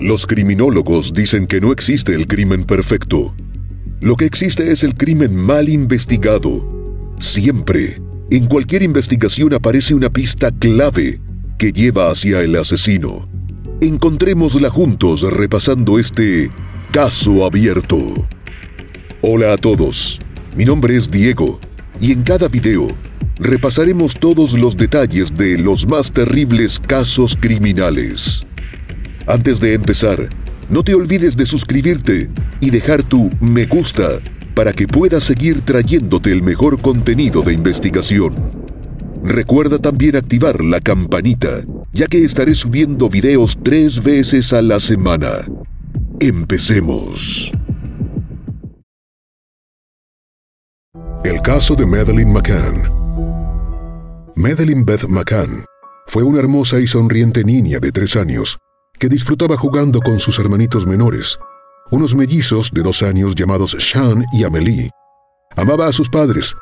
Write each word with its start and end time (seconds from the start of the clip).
Los 0.00 0.26
criminólogos 0.26 1.12
dicen 1.12 1.46
que 1.46 1.60
no 1.60 1.72
existe 1.72 2.14
el 2.14 2.26
crimen 2.26 2.64
perfecto. 2.64 3.34
Lo 4.00 4.16
que 4.16 4.24
existe 4.24 4.72
es 4.72 4.82
el 4.82 4.94
crimen 4.94 5.36
mal 5.36 5.68
investigado. 5.68 7.14
Siempre, 7.18 8.00
en 8.30 8.46
cualquier 8.46 8.82
investigación 8.82 9.52
aparece 9.52 9.92
una 9.92 10.08
pista 10.08 10.50
clave 10.52 11.20
que 11.58 11.70
lleva 11.70 12.10
hacia 12.10 12.40
el 12.40 12.56
asesino. 12.56 13.28
Encontrémosla 13.82 14.70
juntos 14.70 15.20
repasando 15.20 15.98
este 15.98 16.48
caso 16.92 17.44
abierto. 17.44 17.98
Hola 19.20 19.52
a 19.52 19.56
todos, 19.58 20.18
mi 20.56 20.64
nombre 20.64 20.96
es 20.96 21.10
Diego 21.10 21.60
y 22.00 22.12
en 22.12 22.22
cada 22.22 22.48
video 22.48 22.88
repasaremos 23.38 24.14
todos 24.14 24.54
los 24.54 24.78
detalles 24.78 25.34
de 25.34 25.58
los 25.58 25.86
más 25.86 26.10
terribles 26.10 26.80
casos 26.80 27.36
criminales. 27.38 28.46
Antes 29.26 29.60
de 29.60 29.74
empezar, 29.74 30.28
no 30.70 30.82
te 30.82 30.94
olvides 30.94 31.36
de 31.36 31.46
suscribirte 31.46 32.30
y 32.60 32.70
dejar 32.70 33.02
tu 33.02 33.30
me 33.40 33.66
gusta 33.66 34.20
para 34.54 34.72
que 34.72 34.86
pueda 34.86 35.20
seguir 35.20 35.62
trayéndote 35.62 36.32
el 36.32 36.42
mejor 36.42 36.80
contenido 36.80 37.42
de 37.42 37.52
investigación. 37.52 38.34
Recuerda 39.22 39.78
también 39.78 40.16
activar 40.16 40.62
la 40.62 40.80
campanita, 40.80 41.62
ya 41.92 42.06
que 42.06 42.24
estaré 42.24 42.54
subiendo 42.54 43.08
videos 43.08 43.58
tres 43.62 44.02
veces 44.02 44.52
a 44.52 44.62
la 44.62 44.80
semana. 44.80 45.46
Empecemos. 46.18 47.52
El 51.24 51.42
caso 51.42 51.74
de 51.74 51.84
Madeline 51.84 52.32
McCann. 52.32 52.82
Madeline 54.34 54.84
Beth 54.84 55.04
McCann 55.06 55.64
fue 56.06 56.22
una 56.22 56.38
hermosa 56.38 56.80
y 56.80 56.86
sonriente 56.86 57.44
niña 57.44 57.78
de 57.78 57.92
tres 57.92 58.16
años 58.16 58.58
que 59.00 59.08
disfrutaba 59.08 59.56
jugando 59.56 60.00
con 60.00 60.20
sus 60.20 60.38
hermanitos 60.38 60.86
menores, 60.86 61.40
unos 61.90 62.14
mellizos 62.14 62.70
de 62.70 62.82
dos 62.82 63.02
años 63.02 63.34
llamados 63.34 63.74
Sean 63.80 64.26
y 64.30 64.44
Amelie. 64.44 64.90
Amaba 65.56 65.86
a 65.86 65.92
sus 65.92 66.10
padres 66.10 66.54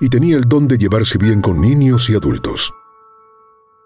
y 0.00 0.08
tenía 0.08 0.36
el 0.36 0.42
don 0.42 0.66
de 0.66 0.78
llevarse 0.78 1.18
bien 1.18 1.42
con 1.42 1.60
niños 1.60 2.08
y 2.08 2.14
adultos. 2.16 2.72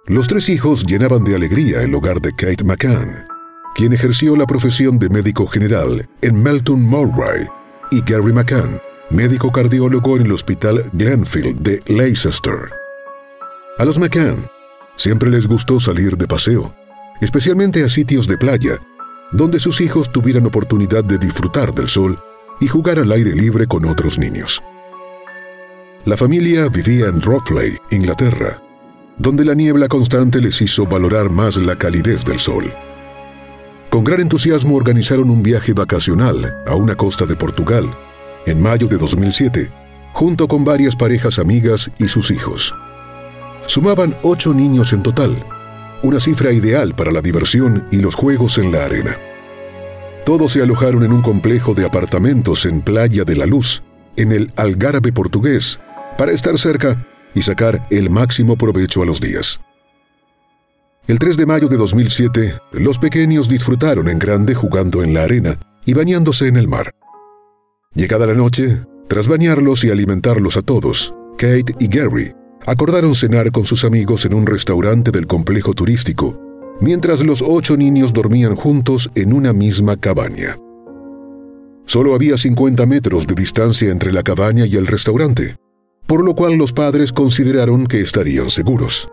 Los 0.07 0.29
tres 0.29 0.49
hijos 0.49 0.87
llenaban 0.87 1.25
de 1.25 1.35
alegría 1.35 1.83
el 1.83 1.93
hogar 1.93 2.21
de 2.21 2.31
Kate 2.31 2.65
McCann, 2.65 3.27
quien 3.75 3.93
ejerció 3.93 4.37
la 4.37 4.47
profesión 4.47 4.99
de 4.99 5.09
médico 5.09 5.47
general 5.49 6.09
en 6.23 6.41
Melton 6.41 6.81
Mowbray, 6.81 7.47
y 7.91 8.01
Gary 8.03 8.33
McCann, 8.33 8.81
médico 9.11 9.51
cardiólogo 9.51 10.17
en 10.17 10.27
el 10.27 10.33
Hospital 10.33 10.89
Glenfield 10.93 11.61
de 11.61 11.83
Leicester. 11.93 12.71
A 13.77 13.85
los 13.85 13.99
McCann 13.99 14.49
siempre 14.97 15.31
les 15.31 15.49
gustó 15.49 15.81
salir 15.81 16.17
de 16.17 16.29
paseo 16.29 16.73
especialmente 17.21 17.85
a 17.85 17.89
sitios 17.89 18.27
de 18.27 18.39
playa, 18.39 18.79
donde 19.33 19.61
sus 19.61 19.81
hijos 19.81 20.11
tuvieran 20.11 20.47
oportunidad 20.47 21.05
de 21.05 21.19
disfrutar 21.19 21.75
del 21.75 21.89
sol 21.89 22.19
y 22.61 22.67
jugar 22.67 22.99
al 22.99 23.13
aire 23.13 23.35
libre 23.35 23.67
con 23.67 23.85
otros 23.85 24.19
niños. 24.19 24.63
La 26.05 26.17
familia 26.17 26.69
vivía 26.69 27.07
en 27.07 27.21
Droppley, 27.21 27.77
Inglaterra, 27.91 28.63
donde 29.19 29.45
la 29.45 29.55
niebla 29.55 29.89
constante 29.89 30.41
les 30.41 30.61
hizo 30.63 30.87
valorar 30.87 31.29
más 31.29 31.57
la 31.57 31.77
calidez 31.77 32.25
del 32.25 32.39
sol. 32.39 32.73
Con 33.91 34.05
gran 34.05 34.21
entusiasmo 34.21 34.77
organizaron 34.77 35.31
un 35.31 35.43
viaje 35.43 35.73
vacacional 35.73 36.63
a 36.67 36.75
una 36.75 36.95
costa 36.95 37.27
de 37.27 37.37
Portugal 37.37 37.91
en 38.47 38.63
mayo 38.63 38.87
de 38.87 38.97
2007, 38.97 39.71
junto 40.13 40.49
con 40.49 40.65
varias 40.65 40.97
parejas 40.97 41.39
amigas 41.39 41.91
y 41.99 42.09
sus 42.09 42.31
hijos. 42.31 42.75
Sumaban 43.67 44.17
ocho 44.23 44.55
niños 44.55 44.93
en 44.93 45.03
total, 45.03 45.45
una 46.03 46.21
cifra 46.21 46.53
ideal 46.53 46.95
para 46.95 47.11
la 47.11 47.21
diversión 47.21 47.87
y 47.91 47.97
los 47.97 48.15
juegos 48.15 48.59
en 48.59 48.73
la 48.73 48.85
arena. 48.85 49.17
Todos 50.25 50.53
se 50.53 50.63
alojaron 50.63 51.03
en 51.05 51.13
un 51.13 51.23
complejo 51.23 51.75
de 51.75 51.87
apartamentos 51.87 52.67
en 52.67 52.83
Playa 52.83 53.25
de 53.25 53.35
la 53.35 53.47
Luz, 53.47 53.83
en 54.17 54.33
el 54.33 54.53
Algarve 54.57 55.13
portugués, 55.13 55.81
para 56.17 56.33
estar 56.33 56.59
cerca 56.59 57.07
y 57.35 57.43
sacar 57.43 57.87
el 57.91 58.11
máximo 58.11 58.57
provecho 58.57 59.03
a 59.03 59.07
los 59.07 59.21
días. 59.21 59.61
El 61.07 61.19
3 61.19 61.37
de 61.39 61.47
mayo 61.47 61.69
de 61.69 61.79
2007, 61.79 62.55
los 62.73 62.99
pequeños 62.99 63.49
disfrutaron 63.49 64.09
en 64.09 64.19
grande 64.19 64.55
jugando 64.55 65.03
en 65.03 65.15
la 65.15 65.23
arena 65.23 65.59
y 65.87 65.95
bañándose 65.95 66.49
en 66.49 66.59
el 66.59 66.69
mar. 66.69 66.95
Llegada 67.95 68.27
la 68.27 68.35
noche, 68.35 68.83
tras 69.09 69.27
bañarlos 69.27 69.85
y 69.85 69.91
alimentarlos 69.91 70.59
a 70.59 70.63
todos, 70.63 71.15
Kate 71.39 71.75
y 71.79 71.89
Gary 71.89 72.35
acordaron 72.67 73.15
cenar 73.15 73.51
con 73.53 73.65
sus 73.65 73.85
amigos 73.85 74.25
en 74.25 74.35
un 74.35 74.47
restaurante 74.47 75.11
del 75.11 75.27
complejo 75.27 75.75
turístico, 75.75 76.39
mientras 76.81 77.25
los 77.25 77.43
ocho 77.43 77.77
niños 77.77 78.13
dormían 78.13 78.55
juntos 78.55 79.11
en 79.15 79.33
una 79.33 79.53
misma 79.53 79.97
cabaña. 79.97 80.59
Solo 81.87 82.15
había 82.15 82.37
50 82.37 82.85
metros 82.87 83.27
de 83.27 83.35
distancia 83.35 83.91
entre 83.91 84.13
la 84.13 84.23
cabaña 84.23 84.67
y 84.67 84.77
el 84.77 84.87
restaurante, 84.87 85.57
por 86.07 86.25
lo 86.25 86.35
cual 86.35 86.55
los 86.55 86.73
padres 86.73 87.13
consideraron 87.13 87.87
que 87.87 88.01
estarían 88.01 88.51
seguros. 88.51 89.09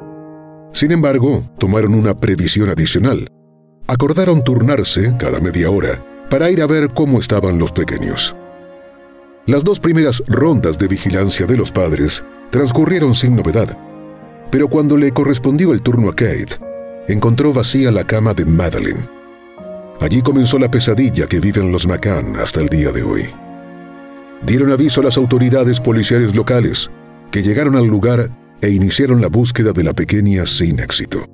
Sin 0.74 0.92
embargo, 0.92 1.50
tomaron 1.58 1.94
una 1.94 2.18
previsión 2.18 2.70
adicional. 2.70 3.30
Acordaron 3.88 4.44
turnarse 4.44 5.14
cada 5.18 5.40
media 5.40 5.70
hora 5.70 6.04
para 6.30 6.50
ir 6.50 6.62
a 6.62 6.68
ver 6.68 6.90
cómo 6.90 7.20
estaban 7.20 7.60
los 7.60 7.72
pequeños. 7.72 8.36
Las 9.46 9.64
dos 9.64 9.80
primeras 9.80 10.24
rondas 10.28 10.78
de 10.78 10.88
vigilancia 10.88 11.46
de 11.46 11.56
los 11.56 11.72
padres 11.72 12.26
transcurrieron 12.50 13.16
sin 13.16 13.36
novedad, 13.36 13.78
pero 14.52 14.68
cuando 14.70 14.98
le 14.98 15.12
correspondió 15.12 15.74
el 15.74 15.82
turno 15.82 16.10
a 16.10 16.16
Kate, 16.16 16.58
encontró 17.08 17.54
vacía 17.54 17.92
la 17.92 18.06
cama 18.06 18.34
de 18.34 18.46
Madeline. 18.46 19.10
Allí 20.00 20.22
comenzó 20.22 20.60
la 20.60 20.70
pesadilla 20.70 21.28
que 21.28 21.40
viven 21.40 21.72
los 21.72 21.88
McCann 21.88 22.36
hasta 22.38 22.62
el 22.62 22.70
día 22.70 22.92
de 22.92 23.04
hoy. 23.04 23.24
Dieron 24.46 24.72
aviso 24.72 25.02
a 25.02 25.06
las 25.06 25.18
autoridades 25.18 25.80
policiales 25.80 26.36
locales, 26.36 26.90
que 27.32 27.42
llegaron 27.42 27.76
al 27.76 27.86
lugar 27.86 28.30
e 28.62 28.70
iniciaron 28.70 29.22
la 29.22 29.28
búsqueda 29.28 29.72
de 29.72 29.84
la 29.84 29.94
pequeña 29.94 30.46
sin 30.46 30.80
éxito. 30.80 31.26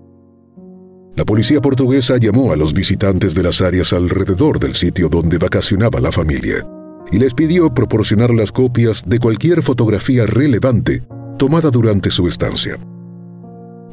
La 1.16 1.26
policía 1.26 1.60
portuguesa 1.60 2.18
llamó 2.18 2.54
a 2.54 2.56
los 2.56 2.74
visitantes 2.74 3.34
de 3.34 3.44
las 3.44 3.62
áreas 3.62 3.94
alrededor 3.94 4.60
del 4.60 4.76
sitio 4.76 5.10
donde 5.10 5.38
vacacionaba 5.38 6.00
la 6.00 6.12
familia 6.12 6.66
y 7.12 7.20
les 7.20 7.34
pidió 7.34 7.74
proporcionar 7.74 8.32
las 8.34 8.52
copias 8.52 9.04
de 9.06 9.20
cualquier 9.20 9.62
fotografía 9.62 10.26
relevante 10.26 11.04
tomada 11.38 11.70
durante 11.70 12.12
su 12.12 12.28
estancia. 12.28 12.78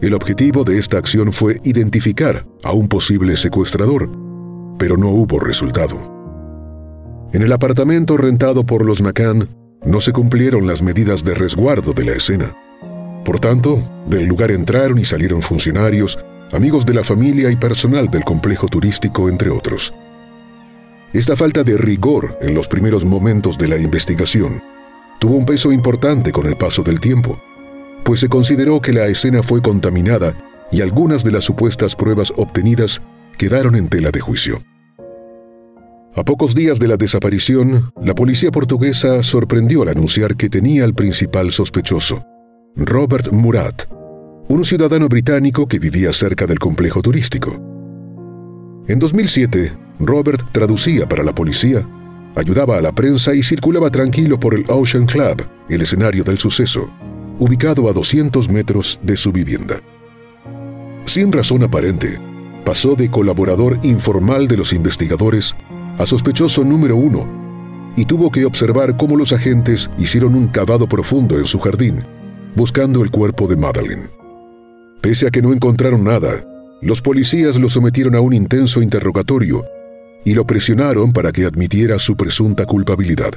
El 0.00 0.14
objetivo 0.14 0.62
de 0.62 0.78
esta 0.78 0.98
acción 0.98 1.32
fue 1.32 1.60
identificar 1.64 2.46
a 2.62 2.72
un 2.72 2.88
posible 2.88 3.36
secuestrador, 3.36 4.08
pero 4.78 4.96
no 4.96 5.08
hubo 5.08 5.40
resultado. 5.40 5.98
En 7.32 7.42
el 7.42 7.52
apartamento 7.52 8.16
rentado 8.16 8.64
por 8.64 8.84
los 8.84 9.02
McCann 9.02 9.48
no 9.84 10.00
se 10.00 10.12
cumplieron 10.12 10.66
las 10.66 10.82
medidas 10.82 11.24
de 11.24 11.34
resguardo 11.34 11.92
de 11.92 12.04
la 12.04 12.12
escena. 12.12 12.54
Por 13.24 13.40
tanto, 13.40 13.82
del 14.06 14.26
lugar 14.26 14.50
entraron 14.52 14.98
y 14.98 15.04
salieron 15.04 15.42
funcionarios, 15.42 16.18
amigos 16.52 16.86
de 16.86 16.94
la 16.94 17.04
familia 17.04 17.50
y 17.50 17.56
personal 17.56 18.08
del 18.08 18.24
complejo 18.24 18.68
turístico, 18.68 19.28
entre 19.28 19.50
otros. 19.50 19.92
Esta 21.12 21.36
falta 21.36 21.64
de 21.64 21.76
rigor 21.78 22.36
en 22.42 22.54
los 22.54 22.68
primeros 22.68 23.04
momentos 23.04 23.56
de 23.56 23.68
la 23.68 23.78
investigación 23.78 24.62
tuvo 25.18 25.36
un 25.36 25.46
peso 25.46 25.72
importante 25.72 26.32
con 26.32 26.46
el 26.46 26.56
paso 26.56 26.82
del 26.82 27.00
tiempo, 27.00 27.40
pues 28.04 28.20
se 28.20 28.28
consideró 28.28 28.80
que 28.80 28.92
la 28.92 29.06
escena 29.06 29.42
fue 29.42 29.62
contaminada 29.62 30.34
y 30.70 30.82
algunas 30.82 31.24
de 31.24 31.32
las 31.32 31.44
supuestas 31.44 31.96
pruebas 31.96 32.32
obtenidas 32.36 33.00
quedaron 33.38 33.74
en 33.74 33.88
tela 33.88 34.10
de 34.10 34.20
juicio. 34.20 34.62
A 36.14 36.24
pocos 36.24 36.54
días 36.54 36.78
de 36.78 36.88
la 36.88 36.96
desaparición, 36.96 37.90
la 38.02 38.14
policía 38.14 38.50
portuguesa 38.50 39.22
sorprendió 39.22 39.82
al 39.82 39.88
anunciar 39.88 40.36
que 40.36 40.50
tenía 40.50 40.84
al 40.84 40.94
principal 40.94 41.52
sospechoso, 41.52 42.24
Robert 42.76 43.32
Murat, 43.32 43.84
un 44.48 44.64
ciudadano 44.64 45.08
británico 45.08 45.66
que 45.66 45.78
vivía 45.78 46.12
cerca 46.12 46.46
del 46.46 46.58
complejo 46.58 47.00
turístico. 47.00 47.62
En 48.88 48.98
2007, 48.98 49.87
Robert 50.00 50.44
traducía 50.52 51.08
para 51.08 51.24
la 51.24 51.34
policía, 51.34 51.84
ayudaba 52.36 52.78
a 52.78 52.80
la 52.80 52.92
prensa 52.92 53.34
y 53.34 53.42
circulaba 53.42 53.90
tranquilo 53.90 54.38
por 54.38 54.54
el 54.54 54.64
Ocean 54.68 55.06
Club, 55.06 55.44
el 55.68 55.82
escenario 55.82 56.22
del 56.22 56.38
suceso, 56.38 56.88
ubicado 57.38 57.88
a 57.88 57.92
200 57.92 58.48
metros 58.48 59.00
de 59.02 59.16
su 59.16 59.32
vivienda. 59.32 59.80
Sin 61.04 61.32
razón 61.32 61.62
aparente, 61.64 62.20
pasó 62.64 62.94
de 62.94 63.10
colaborador 63.10 63.78
informal 63.82 64.46
de 64.46 64.56
los 64.56 64.72
investigadores 64.72 65.54
a 65.98 66.06
sospechoso 66.06 66.62
número 66.62 66.96
uno 66.96 67.26
y 67.96 68.04
tuvo 68.04 68.30
que 68.30 68.44
observar 68.44 68.96
cómo 68.96 69.16
los 69.16 69.32
agentes 69.32 69.90
hicieron 69.98 70.36
un 70.36 70.46
cavado 70.46 70.88
profundo 70.88 71.38
en 71.38 71.46
su 71.46 71.58
jardín, 71.58 72.04
buscando 72.54 73.02
el 73.02 73.10
cuerpo 73.10 73.48
de 73.48 73.56
Madeline. 73.56 74.08
Pese 75.00 75.26
a 75.26 75.30
que 75.30 75.42
no 75.42 75.52
encontraron 75.52 76.04
nada, 76.04 76.44
los 76.82 77.02
policías 77.02 77.56
lo 77.56 77.68
sometieron 77.68 78.14
a 78.14 78.20
un 78.20 78.34
intenso 78.34 78.80
interrogatorio 78.80 79.64
y 80.28 80.34
lo 80.34 80.46
presionaron 80.46 81.10
para 81.10 81.32
que 81.32 81.46
admitiera 81.46 81.98
su 81.98 82.14
presunta 82.14 82.66
culpabilidad. 82.66 83.30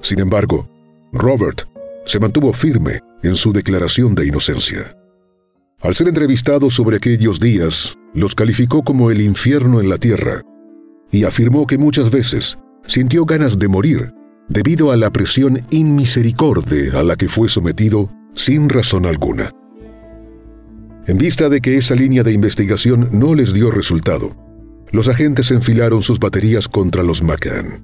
Sin 0.00 0.20
embargo, 0.20 0.66
Robert 1.12 1.68
se 2.06 2.18
mantuvo 2.18 2.54
firme 2.54 3.00
en 3.22 3.36
su 3.36 3.52
declaración 3.52 4.14
de 4.14 4.26
inocencia. 4.26 4.96
Al 5.82 5.94
ser 5.94 6.08
entrevistado 6.08 6.70
sobre 6.70 6.96
aquellos 6.96 7.38
días, 7.38 7.94
los 8.14 8.34
calificó 8.34 8.82
como 8.82 9.10
el 9.10 9.20
infierno 9.20 9.82
en 9.82 9.90
la 9.90 9.98
tierra 9.98 10.40
y 11.10 11.24
afirmó 11.24 11.66
que 11.66 11.76
muchas 11.76 12.10
veces 12.10 12.56
sintió 12.86 13.26
ganas 13.26 13.58
de 13.58 13.68
morir 13.68 14.14
debido 14.48 14.92
a 14.92 14.96
la 14.96 15.10
presión 15.10 15.60
inmisericorde 15.68 16.96
a 16.96 17.02
la 17.02 17.16
que 17.16 17.28
fue 17.28 17.50
sometido 17.50 18.10
sin 18.32 18.70
razón 18.70 19.04
alguna. 19.04 19.52
En 21.06 21.18
vista 21.18 21.50
de 21.50 21.60
que 21.60 21.76
esa 21.76 21.94
línea 21.94 22.22
de 22.22 22.32
investigación 22.32 23.10
no 23.12 23.34
les 23.34 23.52
dio 23.52 23.70
resultado, 23.70 24.41
los 24.92 25.08
agentes 25.08 25.50
enfilaron 25.50 26.02
sus 26.02 26.20
baterías 26.20 26.68
contra 26.68 27.02
los 27.02 27.22
McCann. 27.22 27.82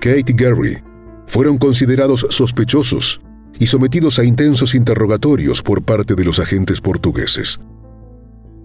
Kate 0.00 0.24
y 0.26 0.32
Gary 0.32 0.78
fueron 1.26 1.56
considerados 1.56 2.26
sospechosos 2.30 3.20
y 3.58 3.66
sometidos 3.68 4.18
a 4.18 4.24
intensos 4.24 4.74
interrogatorios 4.74 5.62
por 5.62 5.82
parte 5.82 6.14
de 6.14 6.24
los 6.24 6.40
agentes 6.40 6.80
portugueses. 6.80 7.60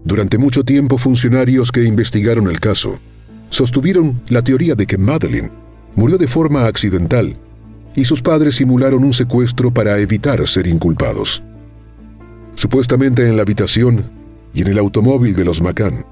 Durante 0.04 0.38
mucho 0.38 0.64
tiempo 0.64 0.98
funcionarios 0.98 1.72
que 1.72 1.84
investigaron 1.84 2.50
el 2.50 2.60
caso 2.60 3.00
sostuvieron 3.50 4.20
la 4.30 4.42
teoría 4.42 4.74
de 4.74 4.88
que 4.88 4.98
Madeline 4.98 5.52
murió 5.96 6.18
de 6.18 6.28
forma 6.28 6.66
accidental 6.66 7.38
y 7.96 8.06
sus 8.06 8.24
padres 8.24 8.56
simularon 8.56 9.04
un 9.04 9.14
secuestro 9.14 9.72
para 9.72 10.00
evitar 10.00 10.46
ser 10.48 10.66
inculpados. 10.66 11.44
Supuestamente 12.56 13.28
en 13.28 13.36
la 13.36 13.44
habitación 13.44 14.06
y 14.56 14.62
en 14.62 14.68
el 14.68 14.80
automóvil 14.80 15.36
de 15.36 15.46
los 15.46 15.62
McCann 15.62 16.04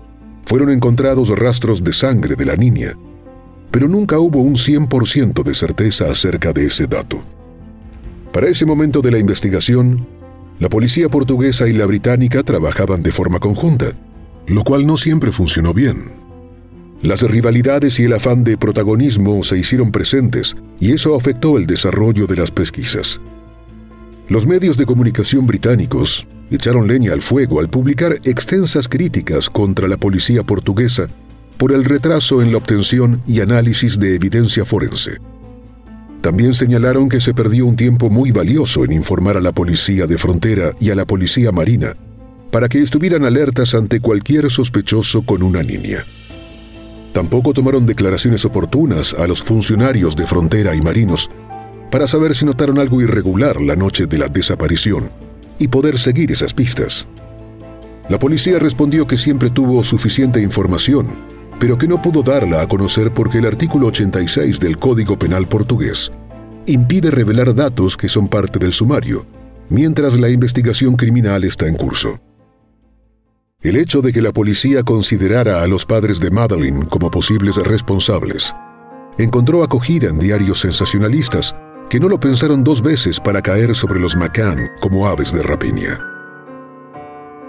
fueron 0.46 0.70
encontrados 0.70 1.30
rastros 1.30 1.84
de 1.84 1.94
sangre 1.94 2.36
de 2.36 2.46
la 2.46 2.56
niña, 2.56 2.98
pero 3.72 3.88
nunca 3.88 4.20
hubo 4.20 4.42
un 4.42 4.56
100% 4.56 5.44
de 5.44 5.54
certeza 5.54 6.10
acerca 6.10 6.52
de 6.52 6.66
ese 6.66 6.88
dato. 6.88 7.22
Para 8.34 8.48
ese 8.48 8.66
momento 8.66 9.02
de 9.02 9.12
la 9.12 9.20
investigación, 9.20 10.06
la 10.60 10.70
policía 10.70 11.10
portuguesa 11.10 11.68
y 11.68 11.74
la 11.74 11.86
británica 11.86 12.44
trabajaban 12.44 13.02
de 13.02 13.12
forma 13.12 13.40
conjunta, 13.40 13.94
lo 14.48 14.64
cual 14.64 14.86
no 14.86 14.98
siempre 14.98 15.32
funcionó 15.32 15.74
bien. 15.74 16.12
Las 17.02 17.24
rivalidades 17.24 18.00
y 18.00 18.04
el 18.04 18.14
afán 18.14 18.44
de 18.44 18.58
protagonismo 18.58 19.42
se 19.44 19.58
hicieron 19.58 19.92
presentes 19.92 20.56
y 20.80 20.94
eso 20.94 21.16
afectó 21.16 21.58
el 21.58 21.66
desarrollo 21.66 22.28
de 22.28 22.36
las 22.36 22.52
pesquisas. 22.52 23.20
Los 24.30 24.46
medios 24.46 24.78
de 24.78 24.86
comunicación 24.86 25.48
británicos 25.48 26.28
echaron 26.52 26.88
leña 26.88 27.14
al 27.14 27.22
fuego 27.22 27.60
al 27.60 27.70
publicar 27.70 28.20
extensas 28.26 28.88
críticas 28.88 29.50
contra 29.50 29.88
la 29.88 29.98
policía 29.98 30.44
portuguesa 30.44 31.08
por 31.58 31.72
el 31.72 31.86
retraso 31.86 32.42
en 32.42 32.52
la 32.52 32.58
obtención 32.58 33.22
y 33.26 33.40
análisis 33.40 33.98
de 33.98 34.16
evidencia 34.16 34.66
forense. 34.66 35.18
También 36.22 36.54
señalaron 36.54 37.08
que 37.08 37.22
se 37.22 37.34
perdió 37.34 37.66
un 37.66 37.76
tiempo 37.76 38.10
muy 38.10 38.32
valioso 38.32 38.84
en 38.84 38.92
informar 38.92 39.38
a 39.38 39.42
la 39.42 39.54
policía 39.54 40.06
de 40.08 40.18
frontera 40.18 40.74
y 40.80 40.90
a 40.90 40.96
la 40.96 41.06
policía 41.06 41.52
marina 41.52 41.96
para 42.52 42.68
que 42.68 42.82
estuvieran 42.82 43.24
alertas 43.24 43.74
ante 43.74 44.02
cualquier 44.02 44.52
sospechoso 44.52 45.22
con 45.22 45.42
una 45.42 45.64
niña. 45.64 46.04
Tampoco 47.14 47.54
tomaron 47.54 47.86
declaraciones 47.86 48.44
oportunas 48.44 49.14
a 49.14 49.26
los 49.26 49.42
funcionarios 49.42 50.16
de 50.18 50.28
frontera 50.28 50.76
y 50.76 50.82
marinos 50.82 51.30
para 51.90 52.08
saber 52.08 52.36
si 52.36 52.44
notaron 52.44 52.78
algo 52.78 53.02
irregular 53.02 53.62
la 53.62 53.76
noche 53.76 54.06
de 54.06 54.18
la 54.18 54.28
desaparición 54.28 55.31
y 55.62 55.68
poder 55.68 55.98
seguir 55.98 56.32
esas 56.32 56.54
pistas. 56.54 57.08
La 58.10 58.20
policía 58.20 58.60
respondió 58.60 59.08
que 59.08 59.16
siempre 59.16 59.50
tuvo 59.50 59.84
suficiente 59.84 60.42
información 60.42 61.08
pero 61.62 61.78
que 61.78 61.88
no 61.88 62.02
pudo 62.02 62.24
darla 62.24 62.62
a 62.62 62.68
conocer 62.68 63.14
porque 63.14 63.38
el 63.38 63.46
artículo 63.46 63.86
86 63.86 64.60
del 64.60 64.78
Código 64.78 65.20
Penal 65.20 65.46
portugués 65.46 66.12
impide 66.66 67.12
revelar 67.12 67.54
datos 67.54 67.96
que 67.96 68.10
son 68.10 68.28
parte 68.28 68.58
del 68.58 68.74
sumario, 68.74 69.28
mientras 69.70 70.18
la 70.20 70.30
investigación 70.30 70.96
criminal 70.96 71.44
está 71.44 71.68
en 71.68 71.76
curso. 71.76 72.20
El 73.62 73.76
hecho 73.76 74.02
de 74.02 74.12
que 74.12 74.24
la 74.24 74.32
policía 74.32 74.82
considerara 74.82 75.62
a 75.62 75.68
los 75.68 75.86
padres 75.86 76.20
de 76.20 76.32
Madeline 76.32 76.86
como 76.88 77.12
posibles 77.12 77.58
responsables 77.58 78.56
encontró 79.20 79.62
acogida 79.62 80.10
en 80.10 80.18
diarios 80.18 80.62
sensacionalistas 80.62 81.56
que 81.92 82.00
no 82.00 82.10
lo 82.10 82.20
pensaron 82.20 82.64
dos 82.64 82.82
veces 82.82 83.20
para 83.20 83.44
caer 83.44 83.76
sobre 83.76 84.00
los 84.00 84.16
McCann 84.16 84.68
como 84.80 85.06
aves 85.06 85.32
de 85.32 85.44
rapiña. 85.44 86.00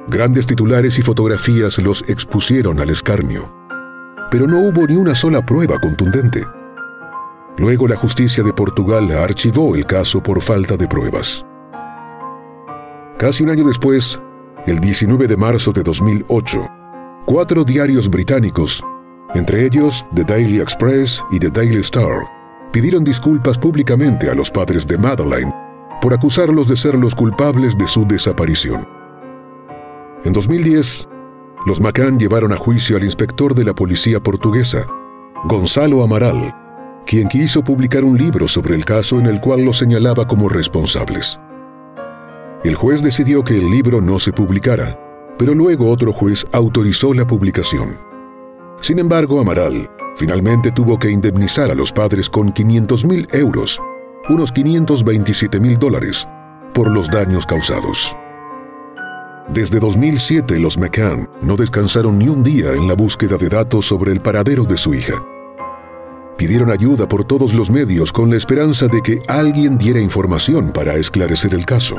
Grandes 0.09 0.47
titulares 0.47 0.99
y 0.99 1.03
fotografías 1.03 1.79
los 1.79 2.03
expusieron 2.09 2.79
al 2.79 2.91
escarnio 2.91 3.62
pero 4.33 4.47
no 4.47 4.61
hubo 4.61 4.87
ni 4.87 4.97
una 4.97 5.15
sola 5.15 5.44
prueba 5.44 5.79
contundente. 5.79 6.43
Luego 7.59 7.87
la 7.87 7.97
justicia 7.97 8.43
de 8.43 8.55
Portugal 8.55 9.11
archivó 9.12 9.77
el 9.77 9.85
caso 9.85 10.23
por 10.23 10.41
falta 10.41 10.79
de 10.79 10.89
pruebas. 10.89 11.44
Casi 13.19 13.44
un 13.44 13.50
año 13.50 13.65
después, 13.65 14.19
el 14.65 14.81
19 14.81 15.29
de 15.29 15.37
marzo 15.37 15.71
de 15.71 15.83
2008, 15.83 16.67
cuatro 17.27 17.62
diarios 17.62 18.09
británicos, 18.09 18.83
entre 19.35 19.67
ellos 19.67 20.06
The 20.15 20.25
Daily 20.25 20.61
Express 20.61 21.23
y 21.31 21.39
The 21.39 21.50
Daily 21.50 21.83
Star, 21.83 22.27
pidieron 22.72 23.04
disculpas 23.04 23.58
públicamente 23.58 24.30
a 24.30 24.34
los 24.34 24.50
padres 24.50 24.86
de 24.86 24.96
Madeline 24.96 25.52
por 26.00 26.14
acusarlos 26.14 26.69
de 26.69 26.76
ser 26.76 26.94
los 26.94 27.14
culpables 27.14 27.76
de 27.76 27.86
su 27.86 28.04
desaparición. 28.06 28.88
En 30.24 30.32
2010, 30.32 31.08
los 31.66 31.80
McCann 31.80 32.19
llevaron 32.19 32.52
a 32.52 32.56
juicio 32.56 32.96
al 32.96 33.04
inspector 33.04 33.54
de 33.54 33.64
la 33.64 33.74
policía 33.74 34.20
portuguesa, 34.20 34.86
Gonzalo 35.44 36.02
Amaral, 36.02 36.56
quien 37.06 37.28
quiso 37.28 37.62
publicar 37.62 38.02
un 38.02 38.16
libro 38.16 38.48
sobre 38.48 38.74
el 38.74 38.84
caso 38.84 39.20
en 39.20 39.26
el 39.26 39.40
cual 39.40 39.62
los 39.62 39.78
señalaba 39.78 40.26
como 40.26 40.48
responsables. 40.48 41.38
El 42.64 42.74
juez 42.74 43.02
decidió 43.02 43.44
que 43.44 43.58
el 43.58 43.70
libro 43.70 44.00
no 44.00 44.19
se 44.19 44.32
publicara, 44.32 44.98
pero 45.38 45.54
luego 45.54 45.90
otro 45.90 46.12
juez 46.12 46.46
autorizó 46.52 47.12
la 47.12 47.26
publicación. 47.26 47.98
Sin 48.80 48.98
embargo, 48.98 49.40
Amaral 49.40 49.88
finalmente 50.16 50.72
tuvo 50.72 50.98
que 50.98 51.10
indemnizar 51.10 51.70
a 51.70 51.74
los 51.74 51.92
padres 51.92 52.28
con 52.28 52.52
500 52.52 53.04
mil 53.04 53.28
euros, 53.32 53.81
unos 54.28 54.52
527 54.52 55.60
mil 55.60 55.78
dólares, 55.78 56.26
por 56.72 56.90
los 56.90 57.10
daños 57.10 57.46
causados. 57.46 58.16
Desde 59.48 59.81
2007 59.81 60.58
los 60.60 60.78
McCann 60.78 61.28
no 61.42 61.56
descansaron 61.56 62.19
ni 62.19 62.28
un 62.28 62.42
día 62.42 62.72
en 62.72 62.88
la 62.88 62.94
búsqueda 62.94 63.36
de 63.36 63.48
datos 63.48 63.86
sobre 63.86 64.12
el 64.12 64.20
paradero 64.20 64.64
de 64.64 64.78
su 64.78 64.94
hija. 64.94 65.14
Pidieron 66.38 66.70
ayuda 66.70 67.06
por 67.06 67.24
todos 67.24 67.52
los 67.52 67.70
medios 67.70 68.12
con 68.12 68.31
la 68.31 68.36
esperanza 68.36 68.86
de 68.86 69.02
que 69.02 69.20
alguien 69.28 69.76
diera 69.76 70.00
información 70.00 70.72
para 70.72 70.94
esclarecer 70.94 71.54
el 71.54 71.66
caso. 71.66 71.96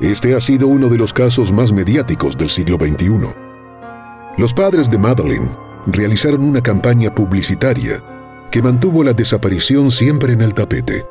Este 0.00 0.34
ha 0.34 0.40
sido 0.40 0.66
uno 0.66 0.88
de 0.88 0.98
los 0.98 1.12
casos 1.12 1.52
más 1.52 1.72
mediáticos 1.72 2.36
del 2.36 2.50
siglo 2.50 2.76
XXI. 2.76 3.34
Los 4.36 4.52
padres 4.52 4.90
de 4.90 4.98
Madeline 4.98 5.48
realizaron 5.86 6.42
una 6.42 6.60
campaña 6.60 7.14
publicitaria 7.14 8.02
que 8.50 8.62
mantuvo 8.62 9.04
la 9.04 9.12
desaparición 9.12 9.90
siempre 9.90 10.32
en 10.32 10.42
el 10.42 10.54
tapete. 10.54 11.06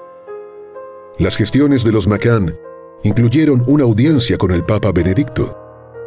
Las 1.17 1.37
gestiones 1.37 1.83
de 1.83 1.91
los 1.91 2.07
McCann 2.07 2.55
incluyeron 3.03 3.63
una 3.67 3.83
audiencia 3.83 4.37
con 4.37 4.51
el 4.51 4.63
Papa 4.63 4.91
Benedicto, 4.91 5.57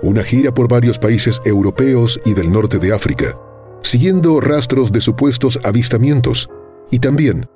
una 0.03 0.23
gira 0.23 0.53
por 0.53 0.69
varios 0.69 0.99
países 0.99 1.41
europeos 1.45 2.21
y 2.25 2.35
del 2.35 2.53
norte 2.53 2.79
de 2.79 2.93
África, 2.93 3.39
siguiendo 3.83 4.41
rastros 4.41 4.93
de 4.93 5.01
supuestos 5.01 5.59
avistamientos, 5.65 6.51
y 6.91 6.99
también 6.99 7.49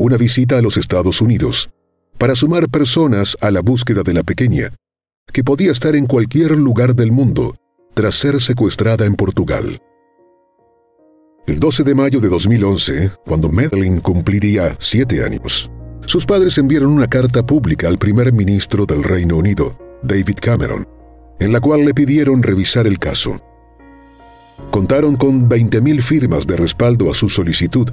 una 0.00 0.16
visita 0.16 0.56
a 0.56 0.62
los 0.62 0.78
Estados 0.78 1.20
Unidos, 1.20 1.68
para 2.16 2.34
sumar 2.34 2.70
personas 2.70 3.36
a 3.42 3.50
la 3.50 3.60
búsqueda 3.60 4.02
de 4.02 4.14
la 4.14 4.22
pequeña, 4.22 4.72
que 5.30 5.44
podía 5.44 5.70
estar 5.70 5.94
en 5.94 6.06
cualquier 6.06 6.52
lugar 6.52 6.94
del 6.94 7.12
mundo 7.12 7.54
tras 7.92 8.14
ser 8.14 8.40
secuestrada 8.40 9.04
en 9.04 9.14
Portugal. 9.14 9.78
El 11.46 11.60
12 11.60 11.84
de 11.84 11.94
mayo 11.94 12.18
de 12.18 12.30
2011, 12.30 13.10
cuando 13.26 13.50
Madeline 13.50 14.00
cumpliría 14.00 14.74
siete 14.80 15.22
años, 15.22 15.70
sus 16.06 16.24
padres 16.24 16.56
enviaron 16.56 16.92
una 16.92 17.06
carta 17.06 17.44
pública 17.44 17.86
al 17.86 17.98
primer 17.98 18.32
ministro 18.32 18.86
del 18.86 19.02
Reino 19.02 19.36
Unido, 19.36 19.78
David 20.02 20.38
Cameron, 20.40 20.88
en 21.38 21.52
la 21.52 21.60
cual 21.60 21.84
le 21.84 21.92
pidieron 21.92 22.42
revisar 22.42 22.86
el 22.86 22.98
caso. 22.98 23.38
Contaron 24.70 25.16
con 25.16 25.46
20.000 25.46 26.00
firmas 26.00 26.46
de 26.46 26.56
respaldo 26.56 27.10
a 27.10 27.14
su 27.14 27.28
solicitud 27.28 27.90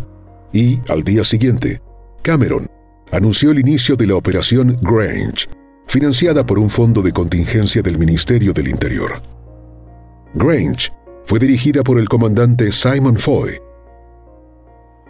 Y, 0.54 0.80
al 0.88 1.04
día 1.04 1.26
siguiente, 1.26 1.82
Cameron 2.28 2.70
anunció 3.14 3.52
el 3.52 3.60
inicio 3.60 3.96
de 3.96 4.06
la 4.06 4.18
operación 4.18 4.78
Grange, 4.82 5.48
financiada 5.88 6.46
por 6.46 6.60
un 6.60 6.70
fondo 6.70 7.02
de 7.02 7.14
contingencia 7.14 7.82
del 7.82 7.98
Ministerio 7.98 8.52
del 8.52 8.68
Interior. 8.68 9.22
Grange 10.34 10.92
fue 11.24 11.40
dirigida 11.40 11.84
por 11.84 11.98
el 11.98 12.10
comandante 12.10 12.70
Simon 12.74 13.16
Foy. 13.16 13.52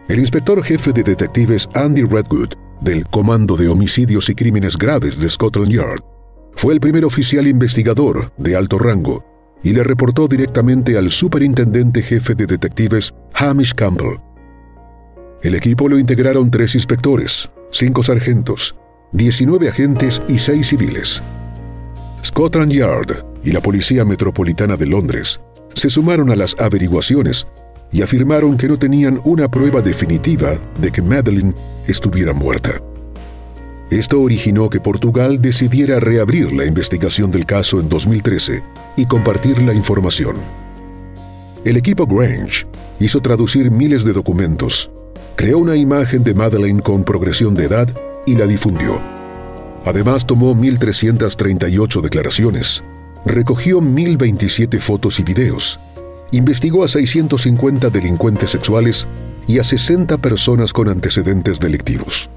El 0.08 0.20
inspector 0.20 0.64
jefe 0.64 0.94
de 0.94 1.02
detectives 1.02 1.68
Andy 1.74 2.04
Redwood, 2.04 2.54
del 2.82 3.04
Comando 3.08 3.58
de 3.58 3.68
Homicidios 3.68 4.30
y 4.30 4.36
Crímenes 4.36 4.78
Graves 4.78 5.20
de 5.20 5.28
Scotland 5.28 5.72
Yard, 5.72 6.04
fue 6.54 6.76
el 6.76 6.80
primer 6.80 7.04
oficial 7.04 7.48
investigador 7.48 8.32
de 8.38 8.56
alto 8.56 8.78
rango 8.78 9.26
y 9.64 9.74
le 9.74 9.82
reportó 9.82 10.28
directamente 10.28 11.00
al 11.00 11.10
superintendente 11.10 12.04
jefe 12.04 12.36
de 12.36 12.46
detectives 12.46 13.12
Hamish 13.34 13.74
Campbell. 13.74 14.27
El 15.44 15.54
equipo 15.54 15.88
lo 15.88 16.00
integraron 16.00 16.50
tres 16.50 16.74
inspectores, 16.74 17.52
cinco 17.70 18.02
sargentos, 18.02 18.76
19 19.12 19.70
agentes 19.70 20.22
y 20.28 20.40
seis 20.40 20.68
civiles. 20.68 21.22
Scotland 22.24 22.72
Yard 22.72 23.24
y 23.44 23.52
la 23.52 23.62
Policía 23.62 24.04
Metropolitana 24.04 24.76
de 24.76 24.88
Londres 24.88 25.40
se 25.76 25.92
sumaron 25.92 26.32
a 26.32 26.36
las 26.36 26.56
averiguaciones 26.60 27.48
y 27.92 28.02
afirmaron 28.02 28.58
que 28.58 28.68
no 28.68 28.78
tenían 28.78 29.22
una 29.24 29.48
prueba 29.48 29.82
definitiva 29.82 30.60
de 30.82 30.92
que 30.92 31.02
Madeline 31.02 31.54
estuviera 31.88 32.34
muerta. 32.34 32.82
Esto 33.92 34.20
originó 34.20 34.70
que 34.70 34.82
Portugal 34.82 35.42
decidiera 35.42 36.00
reabrir 36.00 36.52
la 36.52 36.66
investigación 36.66 37.32
del 37.32 37.46
caso 37.46 37.80
en 37.80 37.88
2013 37.88 38.62
y 38.98 39.06
compartir 39.06 39.62
la 39.62 39.74
información. 39.74 40.36
El 41.64 41.78
equipo 41.78 42.06
Grange 42.06 42.66
hizo 43.00 43.22
traducir 43.22 43.72
miles 43.72 44.04
de 44.04 44.14
documentos, 44.14 44.92
creó 45.38 45.60
una 45.60 45.76
imagen 45.76 46.24
de 46.24 46.34
Madeleine 46.34 46.82
con 46.82 47.04
progresión 47.04 47.54
de 47.54 47.66
edad 47.66 47.88
y 48.26 48.36
la 48.36 48.48
difundió. 48.48 49.00
Además 49.86 50.26
tomó 50.26 50.56
1.338 50.56 52.02
declaraciones, 52.02 52.84
recogió 53.24 53.80
1.027 53.80 54.80
fotos 54.82 55.20
y 55.20 55.24
videos, 55.24 55.80
investigó 56.32 56.84
a 56.84 56.88
650 56.88 57.92
delincuentes 57.92 58.50
sexuales 58.50 59.08
y 59.48 59.60
a 59.60 59.64
60 59.64 60.18
personas 60.18 60.74
con 60.74 60.90
antecedentes 60.90 61.60
delictivos. 61.60 62.32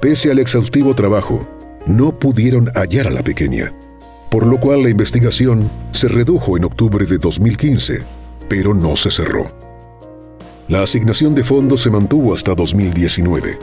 Pese 0.00 0.30
al 0.30 0.38
exhaustivo 0.38 0.94
trabajo, 0.94 1.48
no 1.84 2.16
pudieron 2.16 2.70
hallar 2.76 3.08
a 3.08 3.10
la 3.10 3.24
pequeña, 3.24 3.72
por 4.30 4.46
lo 4.46 4.60
cual 4.60 4.84
la 4.84 4.88
investigación 4.88 5.68
se 5.90 6.06
redujo 6.06 6.56
en 6.56 6.62
octubre 6.64 7.06
de 7.06 7.18
2015, 7.18 8.02
pero 8.48 8.72
no 8.72 8.94
se 8.94 9.10
cerró. 9.10 9.61
La 10.72 10.80
asignación 10.80 11.34
de 11.34 11.44
fondos 11.44 11.82
se 11.82 11.90
mantuvo 11.90 12.32
hasta 12.32 12.54
2019. 12.54 13.58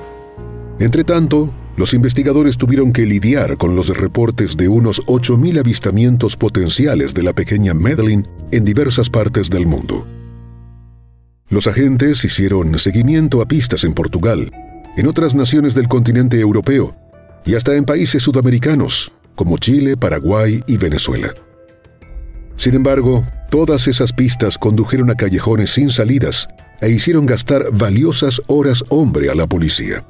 Entre 0.77 1.03
tanto, 1.03 1.51
los 1.75 1.95
investigadores 1.95 2.55
tuvieron 2.55 2.93
que 2.93 3.01
lidiar 3.01 3.57
con 3.57 3.75
los 3.75 3.87
reportes 3.97 4.55
de 4.55 4.67
unos 4.67 5.03
8.000 5.07 5.59
avistamientos 5.59 6.35
potenciales 6.35 7.15
de 7.15 7.23
la 7.23 7.33
pequeña 7.33 7.73
Madeline 7.73 8.27
en 8.51 8.63
diversas 8.63 9.09
partes 9.09 9.49
del 9.49 9.65
mundo. 9.65 10.05
Los 11.49 11.65
agentes 11.65 12.23
hicieron 12.23 12.77
seguimiento 12.77 13.41
a 13.41 13.47
pistas 13.47 13.83
en 13.85 13.95
Portugal, 13.95 14.51
en 14.95 15.07
otras 15.07 15.33
naciones 15.33 15.73
del 15.73 15.87
continente 15.87 16.39
europeo 16.39 16.95
y 17.43 17.55
hasta 17.55 17.73
en 17.73 17.85
países 17.85 18.21
sudamericanos 18.21 19.13
como 19.33 19.57
Chile, 19.57 19.97
Paraguay 19.97 20.63
y 20.67 20.77
Venezuela. 20.77 21.33
Sin 22.59 22.75
embargo, 22.75 23.23
todas 23.49 23.87
esas 23.87 24.11
pistas 24.11 24.57
condujeron 24.57 25.09
a 25.09 25.15
callejones 25.15 25.69
sin 25.69 25.89
salidas 25.89 26.49
e 26.81 26.89
hicieron 26.89 27.25
gastar 27.25 27.71
valiosas 27.71 28.41
horas 28.47 28.83
hombre 28.89 29.29
a 29.29 29.33
la 29.33 29.47
policía. 29.47 30.03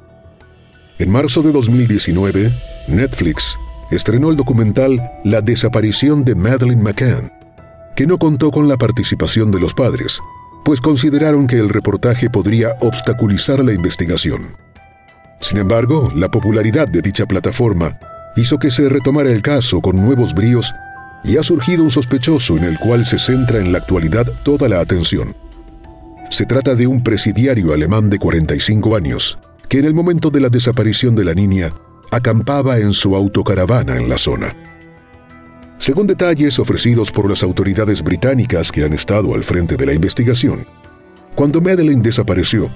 En 0.98 1.10
marzo 1.10 1.42
de 1.42 1.52
2019, 1.52 2.50
Netflix 2.88 3.56
estrenó 3.92 4.30
el 4.30 4.36
documental 4.36 5.00
La 5.22 5.42
desaparición 5.42 6.24
de 6.24 6.34
Madeleine 6.34 6.82
McCann, 6.82 7.32
que 7.94 8.04
no 8.08 8.18
contó 8.18 8.50
con 8.50 8.66
la 8.66 8.76
participación 8.76 9.52
de 9.52 9.60
los 9.60 9.72
padres, 9.72 10.18
pues 10.64 10.80
consideraron 10.80 11.46
que 11.46 11.56
el 11.56 11.68
reportaje 11.68 12.30
podría 12.30 12.74
obstaculizar 12.80 13.64
la 13.64 13.72
investigación. 13.72 14.56
Sin 15.40 15.58
embargo, 15.58 16.12
la 16.16 16.28
popularidad 16.28 16.88
de 16.88 17.00
dicha 17.00 17.26
plataforma 17.26 17.96
hizo 18.34 18.58
que 18.58 18.72
se 18.72 18.88
retomara 18.88 19.30
el 19.30 19.40
caso 19.40 19.80
con 19.80 19.94
nuevos 19.94 20.34
bríos 20.34 20.74
y 21.24 21.36
ha 21.36 21.42
surgido 21.42 21.82
un 21.82 21.90
sospechoso 21.90 22.56
en 22.56 22.64
el 22.64 22.78
cual 22.78 23.04
se 23.04 23.18
centra 23.18 23.58
en 23.58 23.72
la 23.72 23.78
actualidad 23.78 24.26
toda 24.42 24.68
la 24.68 24.80
atención. 24.80 25.34
Se 26.30 26.46
trata 26.46 26.74
de 26.74 26.86
un 26.86 27.02
presidiario 27.02 27.72
alemán 27.72 28.08
de 28.08 28.18
45 28.18 28.96
años, 28.96 29.38
que 29.68 29.78
en 29.78 29.84
el 29.84 29.94
momento 29.94 30.30
de 30.30 30.40
la 30.40 30.48
desaparición 30.48 31.14
de 31.14 31.24
la 31.24 31.34
niña 31.34 31.70
acampaba 32.10 32.78
en 32.78 32.92
su 32.92 33.14
autocaravana 33.14 33.96
en 33.96 34.08
la 34.08 34.16
zona. 34.16 34.54
Según 35.78 36.06
detalles 36.06 36.58
ofrecidos 36.58 37.10
por 37.10 37.28
las 37.28 37.42
autoridades 37.42 38.02
británicas 38.02 38.70
que 38.70 38.84
han 38.84 38.92
estado 38.92 39.34
al 39.34 39.44
frente 39.44 39.76
de 39.76 39.86
la 39.86 39.94
investigación, 39.94 40.66
cuando 41.34 41.60
Madeleine 41.60 42.02
desapareció, 42.02 42.70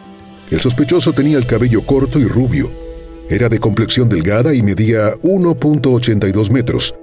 el 0.50 0.60
sospechoso 0.60 1.12
tenía 1.12 1.38
el 1.38 1.46
cabello 1.46 1.82
corto 1.82 2.18
y 2.18 2.24
rubio, 2.24 2.70
era 3.28 3.48
de 3.48 3.58
complexión 3.58 4.08
delgada 4.08 4.54
y 4.54 4.62
medía 4.62 5.14
1.82 5.22 6.50
metros, 6.50 6.94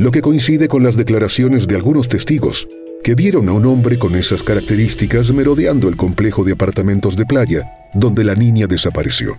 lo 0.00 0.10
que 0.10 0.22
coincide 0.22 0.66
con 0.66 0.82
las 0.82 0.96
declaraciones 0.96 1.68
de 1.68 1.76
algunos 1.76 2.08
testigos 2.08 2.66
que 3.04 3.14
vieron 3.14 3.50
a 3.50 3.52
un 3.52 3.66
hombre 3.66 3.98
con 3.98 4.16
esas 4.16 4.42
características 4.42 5.30
merodeando 5.30 5.88
el 5.88 5.96
complejo 5.96 6.42
de 6.42 6.52
apartamentos 6.52 7.16
de 7.16 7.26
playa 7.26 7.70
donde 7.92 8.24
la 8.24 8.34
niña 8.34 8.66
desapareció. 8.66 9.36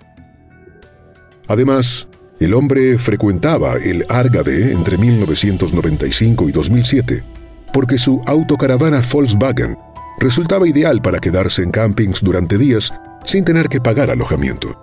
Además, 1.48 2.06
el 2.38 2.54
hombre 2.54 2.96
frecuentaba 2.98 3.74
el 3.74 4.06
Argade 4.08 4.70
entre 4.70 4.98
1995 4.98 6.48
y 6.48 6.52
2007 6.52 7.24
porque 7.72 7.98
su 7.98 8.20
autocaravana 8.26 9.02
Volkswagen 9.12 9.76
resultaba 10.20 10.68
ideal 10.68 11.02
para 11.02 11.18
quedarse 11.18 11.64
en 11.64 11.72
campings 11.72 12.20
durante 12.20 12.56
días 12.56 12.92
sin 13.24 13.44
tener 13.44 13.68
que 13.68 13.80
pagar 13.80 14.10
alojamiento. 14.10 14.80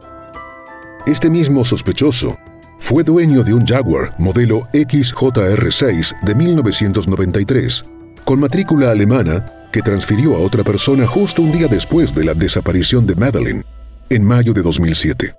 Este 1.05 1.29
mismo 1.29 1.63
sospechoso 1.63 2.37
fue 2.79 3.03
dueño 3.03 3.43
de 3.43 3.53
un 3.53 3.65
Jaguar 3.65 4.15
modelo 4.17 4.67
XJR6 4.73 6.23
de 6.23 6.35
1993, 6.35 7.85
con 8.25 8.39
matrícula 8.39 8.91
alemana 8.91 9.45
que 9.71 9.81
transfirió 9.81 10.35
a 10.35 10.39
otra 10.39 10.63
persona 10.63 11.05
justo 11.05 11.41
un 11.41 11.51
día 11.51 11.67
después 11.67 12.15
de 12.15 12.25
la 12.25 12.33
desaparición 12.33 13.05
de 13.05 13.15
Madeline, 13.15 13.63
en 14.09 14.23
mayo 14.23 14.53
de 14.53 14.63
2007. 14.63 15.35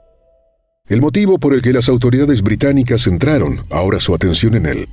El 0.87 1.01
motivo 1.01 1.39
por 1.39 1.55
el 1.55 1.63
que 1.63 1.73
las 1.73 1.89
autoridades 1.89 2.43
británicas 2.43 3.03
centraron 3.03 3.65
ahora 3.71 3.99
su 3.99 4.15
atención 4.15 4.55
en 4.55 4.67
él 4.67 4.89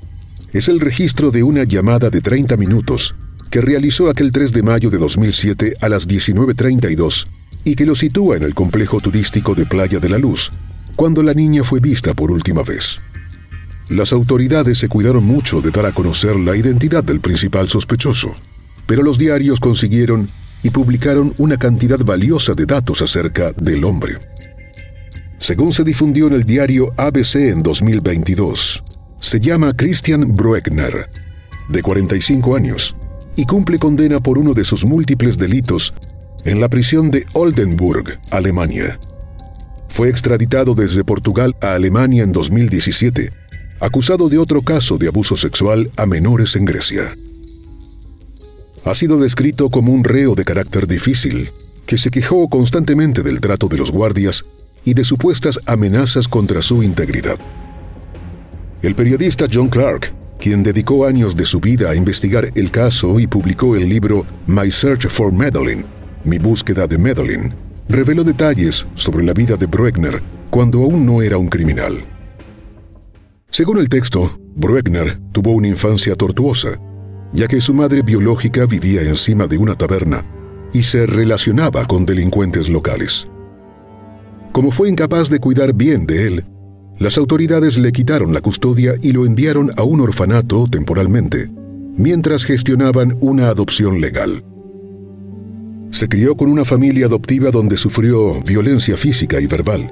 es 0.54 0.68
el 0.70 0.80
registro 0.80 1.30
de 1.30 1.44
una 1.44 1.64
llamada 1.66 2.10
de 2.10 2.22
30 2.22 2.58
minutos 2.58 3.16
que 3.50 3.62
realizó 3.62 4.10
aquel 4.10 4.32
3 4.32 4.52
de 4.52 4.64
mayo 4.64 4.90
de 4.90 4.98
2007 4.98 5.76
a 5.82 5.90
las 5.90 6.08
19.32 6.08 7.28
y 7.64 7.76
que 7.76 7.86
lo 7.86 7.96
sitúa 7.96 8.38
en 8.38 8.44
el 8.44 8.54
complejo 8.56 9.00
turístico 9.00 9.56
de 9.56 9.66
Playa 9.66 10.00
de 10.00 10.10
la 10.10 10.18
Luz, 10.18 10.52
cuando 10.98 11.22
la 11.22 11.36
niña 11.36 11.64
fue 11.64 11.80
vista 11.80 12.16
por 12.16 12.32
última 12.32 12.64
vez. 12.64 13.00
Las 13.88 14.12
autoridades 14.12 14.80
se 14.80 14.90
cuidaron 14.90 15.24
mucho 15.24 15.62
de 15.62 15.70
dar 15.70 15.86
a 15.86 15.94
conocer 15.94 16.36
la 16.36 16.58
identidad 16.58 17.04
del 17.04 17.22
principal 17.22 17.70
sospechoso, 17.70 18.34
pero 18.88 19.04
los 19.04 19.18
diarios 19.20 19.60
consiguieron 19.60 20.28
y 20.64 20.72
publicaron 20.72 21.36
una 21.38 21.58
cantidad 21.58 22.00
valiosa 22.00 22.56
de 22.56 22.66
datos 22.66 23.04
acerca 23.04 23.54
del 23.54 23.86
hombre. 23.86 24.18
Según 25.38 25.72
se 25.72 25.84
difundió 25.84 26.28
en 26.28 26.34
el 26.34 26.44
diario 26.44 26.92
ABC 26.98 27.36
en 27.36 27.62
2022, 27.62 28.84
se 29.20 29.40
llama 29.40 29.74
Christian 29.78 30.36
Bruegner, 30.36 31.12
de 31.70 31.82
45 31.84 32.56
años, 32.56 32.96
y 33.36 33.46
cumple 33.46 33.78
condena 33.78 34.20
por 34.20 34.40
uno 34.40 34.54
de 34.54 34.66
sus 34.66 34.84
múltiples 34.84 35.38
delitos 35.38 35.94
en 36.44 36.60
la 36.60 36.70
prisión 36.70 37.12
de 37.12 37.28
Oldenburg, 37.34 38.20
Alemania. 38.32 39.00
Fue 39.90 40.10
extraditado 40.10 40.76
desde 40.76 41.04
Portugal 41.04 41.56
a 41.62 41.74
Alemania 41.74 42.24
en 42.24 42.32
2017, 42.32 43.32
acusado 43.80 44.30
de 44.30 44.38
otro 44.38 44.62
caso 44.62 44.98
de 44.98 45.08
abuso 45.08 45.36
sexual 45.36 45.92
a 45.98 46.06
menores 46.06 46.56
en 46.56 46.66
Grecia. 46.66 47.16
Ha 48.86 48.96
sido 48.96 49.18
descrito 49.20 49.70
como 49.70 49.92
un 49.92 50.04
reo 50.04 50.36
de 50.36 50.46
carácter 50.46 50.88
difícil, 50.88 51.52
que 51.86 51.98
se 51.98 52.10
quejó 52.10 52.48
constantemente 52.48 53.22
del 53.22 53.40
trato 53.40 53.68
de 53.68 53.78
los 53.78 53.92
guardias 53.92 54.46
y 54.86 54.94
de 54.94 55.04
supuestas 55.04 55.60
amenazas 55.66 56.28
contra 56.28 56.62
su 56.62 56.84
integridad. 56.84 57.38
El 58.82 58.96
periodista 58.96 59.48
John 59.52 59.70
Clark, 59.70 60.14
quien 60.40 60.64
dedicó 60.64 61.06
años 61.06 61.36
de 61.36 61.46
su 61.46 61.60
vida 61.60 61.90
a 61.90 61.96
investigar 61.96 62.52
el 62.56 62.72
caso 62.72 63.20
y 63.20 63.28
publicó 63.28 63.76
el 63.76 63.90
libro 63.90 64.26
My 64.46 64.72
Search 64.72 65.08
for 65.10 65.32
Madeline, 65.32 65.84
Mi 66.24 66.38
búsqueda 66.38 66.88
de 66.88 66.98
Madeline, 66.98 67.67
reveló 67.90 68.24
detalles 68.24 68.86
sobre 68.96 69.24
la 69.24 69.34
vida 69.34 69.56
de 69.56 69.66
Bruegner 69.66 70.22
cuando 70.50 70.84
aún 70.84 71.06
no 71.06 71.22
era 71.22 71.38
un 71.38 71.48
criminal. 71.48 72.04
Según 73.50 73.78
el 73.78 73.90
texto, 73.90 74.40
Bruegner 74.56 75.20
tuvo 75.32 75.52
una 75.52 75.68
infancia 75.68 76.16
tortuosa, 76.16 76.80
ya 77.34 77.48
que 77.48 77.62
su 77.62 77.74
madre 77.74 78.02
biológica 78.02 78.66
vivía 78.66 79.02
encima 79.02 79.48
de 79.48 79.58
una 79.58 79.76
taberna 79.76 80.24
y 80.74 80.84
se 80.84 81.06
relacionaba 81.06 81.86
con 81.86 82.06
delincuentes 82.06 82.70
locales. 82.70 83.28
Como 84.52 84.72
fue 84.72 84.90
incapaz 84.90 85.30
de 85.30 85.40
cuidar 85.40 85.74
bien 85.74 86.06
de 86.06 86.28
él, 86.28 86.46
las 87.00 87.18
autoridades 87.18 87.78
le 87.78 87.92
quitaron 87.92 88.34
la 88.34 88.42
custodia 88.42 88.96
y 89.02 89.12
lo 89.12 89.26
enviaron 89.26 89.72
a 89.78 89.84
un 89.84 90.02
orfanato 90.02 90.68
temporalmente, 90.70 91.48
mientras 91.96 92.44
gestionaban 92.44 93.16
una 93.20 93.50
adopción 93.50 94.02
legal. 94.02 94.44
Se 95.90 96.08
crió 96.08 96.36
con 96.36 96.50
una 96.50 96.66
familia 96.66 97.06
adoptiva 97.06 97.50
donde 97.50 97.78
sufrió 97.78 98.42
violencia 98.42 98.98
física 98.98 99.40
y 99.40 99.48
verbal. 99.48 99.92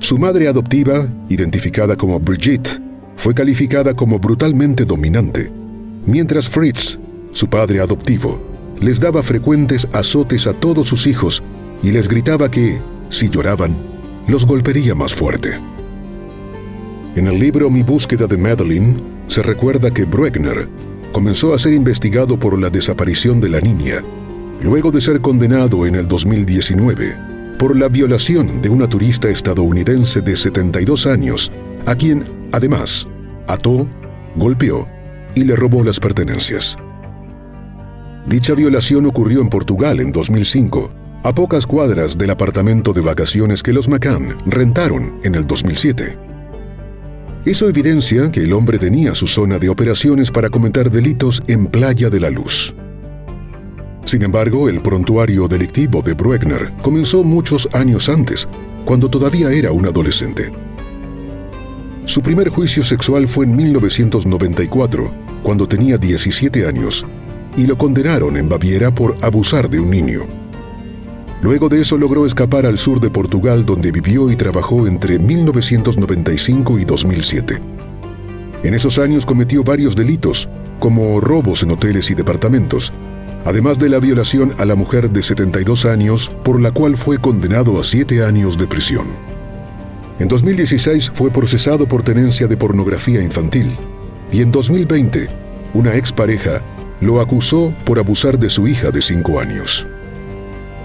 Su 0.00 0.18
madre 0.18 0.48
adoptiva, 0.48 1.08
identificada 1.28 1.96
como 1.96 2.18
Brigitte, 2.20 2.80
fue 3.16 3.34
calificada 3.34 3.94
como 3.94 4.18
brutalmente 4.18 4.84
dominante, 4.84 5.50
mientras 6.06 6.48
Fritz, 6.48 6.98
su 7.32 7.48
padre 7.48 7.80
adoptivo, 7.80 8.40
les 8.80 9.00
daba 9.00 9.22
frecuentes 9.22 9.88
azotes 9.92 10.46
a 10.46 10.52
todos 10.52 10.88
sus 10.88 11.06
hijos 11.06 11.42
y 11.82 11.90
les 11.90 12.08
gritaba 12.08 12.50
que, 12.50 12.78
si 13.10 13.28
lloraban, 13.28 13.76
los 14.26 14.44
golpearía 14.44 14.94
más 14.94 15.14
fuerte. 15.14 15.58
En 17.16 17.26
el 17.26 17.38
libro 17.38 17.70
Mi 17.70 17.82
búsqueda 17.82 18.26
de 18.26 18.36
Madeline 18.36 19.00
se 19.28 19.42
recuerda 19.42 19.92
que 19.92 20.04
Bruegner 20.04 20.68
comenzó 21.12 21.54
a 21.54 21.58
ser 21.58 21.72
investigado 21.72 22.38
por 22.38 22.58
la 22.58 22.70
desaparición 22.70 23.40
de 23.40 23.48
la 23.48 23.60
niña 23.60 24.02
luego 24.62 24.90
de 24.90 25.00
ser 25.00 25.20
condenado 25.20 25.86
en 25.86 25.94
el 25.94 26.08
2019 26.08 27.28
por 27.58 27.76
la 27.76 27.88
violación 27.88 28.62
de 28.62 28.68
una 28.68 28.88
turista 28.88 29.28
estadounidense 29.28 30.20
de 30.20 30.36
72 30.36 31.06
años, 31.06 31.50
a 31.86 31.96
quien, 31.96 32.22
además, 32.52 33.06
ató, 33.48 33.86
golpeó 34.36 34.86
y 35.34 35.42
le 35.42 35.56
robó 35.56 35.82
las 35.82 35.98
pertenencias. 35.98 36.76
Dicha 38.26 38.54
violación 38.54 39.06
ocurrió 39.06 39.40
en 39.40 39.48
Portugal 39.48 39.98
en 40.00 40.12
2005, 40.12 40.90
a 41.24 41.34
pocas 41.34 41.66
cuadras 41.66 42.16
del 42.16 42.30
apartamento 42.30 42.92
de 42.92 43.00
vacaciones 43.00 43.62
que 43.62 43.72
los 43.72 43.88
McCann 43.88 44.36
rentaron 44.46 45.18
en 45.24 45.34
el 45.34 45.46
2007. 45.46 46.16
Eso 47.44 47.68
evidencia 47.68 48.30
que 48.30 48.44
el 48.44 48.52
hombre 48.52 48.78
tenía 48.78 49.14
su 49.14 49.26
zona 49.26 49.58
de 49.58 49.68
operaciones 49.68 50.30
para 50.30 50.48
cometer 50.48 50.90
delitos 50.90 51.42
en 51.48 51.66
Playa 51.66 52.08
de 52.08 52.20
la 52.20 52.30
Luz. 52.30 52.74
Sin 54.08 54.22
embargo, 54.22 54.70
el 54.70 54.80
prontuario 54.80 55.46
delictivo 55.48 56.00
de 56.00 56.14
Bruegner 56.14 56.72
comenzó 56.80 57.22
muchos 57.22 57.68
años 57.74 58.08
antes, 58.08 58.48
cuando 58.86 59.10
todavía 59.10 59.52
era 59.52 59.70
un 59.70 59.84
adolescente. 59.84 60.50
Su 62.06 62.22
primer 62.22 62.48
juicio 62.48 62.82
sexual 62.82 63.28
fue 63.28 63.44
en 63.44 63.54
1994, 63.54 65.10
cuando 65.42 65.68
tenía 65.68 65.98
17 65.98 66.66
años, 66.66 67.04
y 67.54 67.66
lo 67.66 67.76
condenaron 67.76 68.38
en 68.38 68.48
Baviera 68.48 68.94
por 68.94 69.14
abusar 69.20 69.68
de 69.68 69.78
un 69.78 69.90
niño. 69.90 70.20
Luego 71.42 71.68
de 71.68 71.82
eso 71.82 71.98
logró 71.98 72.24
escapar 72.24 72.64
al 72.64 72.78
sur 72.78 73.00
de 73.00 73.10
Portugal 73.10 73.66
donde 73.66 73.92
vivió 73.92 74.30
y 74.30 74.36
trabajó 74.36 74.86
entre 74.86 75.18
1995 75.18 76.78
y 76.78 76.84
2007. 76.86 77.60
En 78.62 78.72
esos 78.72 78.98
años 78.98 79.26
cometió 79.26 79.62
varios 79.62 79.94
delitos, 79.94 80.48
como 80.78 81.20
robos 81.20 81.62
en 81.62 81.72
hoteles 81.72 82.10
y 82.10 82.14
departamentos, 82.14 82.90
además 83.44 83.78
de 83.78 83.88
la 83.88 83.98
violación 83.98 84.54
a 84.58 84.64
la 84.64 84.74
mujer 84.74 85.10
de 85.10 85.22
72 85.22 85.84
años, 85.84 86.30
por 86.44 86.60
la 86.60 86.70
cual 86.70 86.96
fue 86.96 87.18
condenado 87.18 87.78
a 87.80 87.84
7 87.84 88.24
años 88.24 88.58
de 88.58 88.66
prisión. 88.66 89.06
En 90.18 90.28
2016 90.28 91.12
fue 91.14 91.30
procesado 91.30 91.86
por 91.86 92.02
tenencia 92.02 92.46
de 92.46 92.56
pornografía 92.56 93.22
infantil 93.22 93.76
y 94.32 94.42
en 94.42 94.50
2020 94.50 95.28
una 95.74 95.94
expareja 95.94 96.60
lo 97.00 97.20
acusó 97.20 97.72
por 97.84 97.98
abusar 97.98 98.38
de 98.38 98.50
su 98.50 98.66
hija 98.66 98.90
de 98.90 99.00
5 99.00 99.40
años. 99.40 99.86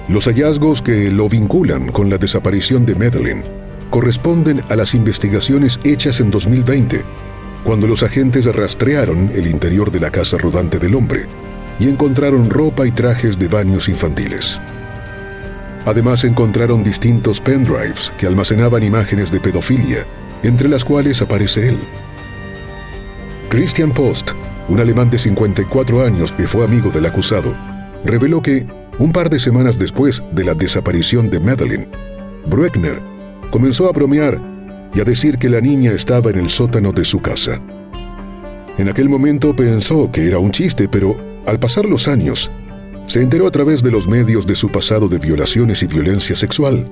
Los 0.07 0.25
hallazgos 0.25 0.81
que 0.81 1.09
lo 1.09 1.29
vinculan 1.29 1.91
con 1.91 2.09
la 2.09 2.17
desaparición 2.17 2.85
de 2.85 2.93
Madeleine 2.93 3.43
corresponden 3.89 4.61
a 4.69 4.75
las 4.75 4.93
investigaciones 4.93 5.79
hechas 5.83 6.19
en 6.19 6.29
2020, 6.29 7.03
cuando 7.63 7.87
los 7.87 8.03
agentes 8.03 8.45
rastrearon 8.45 9.31
el 9.33 9.47
interior 9.47 9.89
de 9.91 9.99
la 9.99 10.11
casa 10.11 10.37
rodante 10.37 10.77
del 10.77 10.95
hombre 10.95 11.27
y 11.79 11.87
encontraron 11.89 12.49
ropa 12.49 12.87
y 12.87 12.91
trajes 12.91 13.37
de 13.37 13.47
baños 13.47 13.89
infantiles. 13.89 14.59
Además 15.85 16.23
encontraron 16.23 16.83
distintos 16.83 17.41
pendrives 17.41 18.13
que 18.17 18.25
almacenaban 18.25 18.83
imágenes 18.83 19.31
de 19.31 19.39
pedofilia, 19.39 20.05
entre 20.43 20.69
las 20.69 20.85
cuales 20.85 21.21
aparece 21.21 21.69
él. 21.69 21.77
Christian 23.49 23.91
Post, 23.91 24.31
un 24.69 24.79
alemán 24.79 25.09
de 25.09 25.17
54 25.17 26.05
años 26.05 26.31
que 26.31 26.47
fue 26.47 26.63
amigo 26.63 26.89
del 26.89 27.05
acusado, 27.05 27.53
reveló 28.05 28.41
que, 28.41 28.65
un 28.97 29.11
par 29.11 29.29
de 29.29 29.39
semanas 29.39 29.77
después 29.77 30.23
de 30.31 30.43
la 30.43 30.53
desaparición 30.53 31.29
de 31.29 31.39
Madeline, 31.39 31.87
Bruckner 32.45 32.99
comenzó 33.51 33.89
a 33.89 33.91
bromear 33.91 34.39
y 34.93 35.01
a 35.01 35.03
decir 35.03 35.37
que 35.37 35.49
la 35.49 35.59
niña 35.59 35.91
estaba 35.91 36.29
en 36.29 36.39
el 36.39 36.49
sótano 36.49 36.91
de 36.91 37.03
su 37.03 37.19
casa. 37.19 37.59
En 38.77 38.89
aquel 38.89 39.09
momento 39.09 39.55
pensó 39.55 40.11
que 40.11 40.27
era 40.27 40.39
un 40.39 40.51
chiste, 40.51 40.87
pero 40.87 41.32
al 41.45 41.59
pasar 41.59 41.85
los 41.85 42.07
años, 42.07 42.49
se 43.07 43.21
enteró 43.21 43.47
a 43.47 43.51
través 43.51 43.83
de 43.83 43.91
los 43.91 44.07
medios 44.07 44.47
de 44.47 44.55
su 44.55 44.69
pasado 44.69 45.07
de 45.07 45.19
violaciones 45.19 45.83
y 45.83 45.87
violencia 45.87 46.35
sexual. 46.35 46.89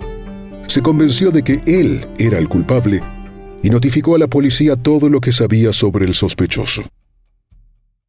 Se 0.68 0.82
convenció 0.82 1.32
de 1.32 1.44
que 1.44 1.62
él 1.66 2.06
era 2.18 2.38
el 2.38 2.50
culpable 2.50 3.02
y 3.64 3.70
notificó 3.70 4.16
a 4.16 4.20
la 4.20 4.28
policía 4.28 4.76
todo 4.76 5.10
lo 5.10 5.22
que 5.22 5.32
sabía 5.32 5.72
sobre 5.74 6.06
el 6.06 6.14
sospechoso. 6.14 6.84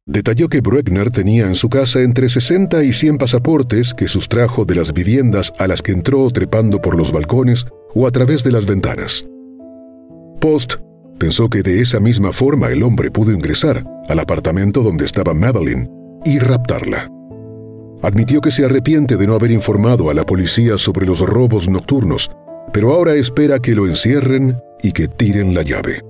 Detalló 0.05 0.49
que 0.49 0.59
Bruegner 0.59 1.11
tenía 1.11 1.45
en 1.45 1.55
su 1.55 1.69
casa 1.69 2.01
entre 2.01 2.27
60 2.27 2.83
y 2.83 2.91
100 2.91 3.17
pasaportes 3.17 3.93
que 3.93 4.09
sustrajo 4.09 4.65
de 4.65 4.75
las 4.75 4.91
viviendas 4.91 5.53
a 5.59 5.67
las 5.67 5.81
que 5.81 5.93
entró 5.93 6.29
trepando 6.29 6.81
por 6.81 6.95
los 6.97 7.13
balcones 7.13 7.65
o 7.95 8.05
a 8.05 8.11
través 8.11 8.43
de 8.43 8.51
las 8.51 8.65
ventanas. 8.65 9.25
Post 10.41 10.73
pensó 11.17 11.49
que 11.49 11.63
de 11.63 11.79
esa 11.79 12.01
misma 12.01 12.33
forma 12.33 12.67
el 12.67 12.83
hombre 12.83 13.11
pudo 13.11 13.31
ingresar 13.31 13.85
al 14.09 14.19
apartamento 14.19 14.83
donde 14.83 15.05
estaba 15.05 15.33
Madeline 15.33 16.02
y 16.25 16.39
raptarla. 16.39 17.09
Admitió 18.01 18.41
que 18.41 18.51
se 18.51 18.65
arrepiente 18.65 19.15
de 19.15 19.27
no 19.27 19.35
haber 19.35 19.51
informado 19.51 20.09
a 20.09 20.13
la 20.13 20.25
policía 20.25 20.77
sobre 20.77 21.05
los 21.05 21.21
robos 21.21 21.69
nocturnos, 21.69 22.29
pero 22.73 22.93
ahora 22.93 23.15
espera 23.15 23.59
que 23.59 23.75
lo 23.75 23.87
encierren 23.87 24.57
y 24.81 24.91
que 24.91 25.07
tiren 25.07 25.53
la 25.53 25.61
llave. 25.61 26.01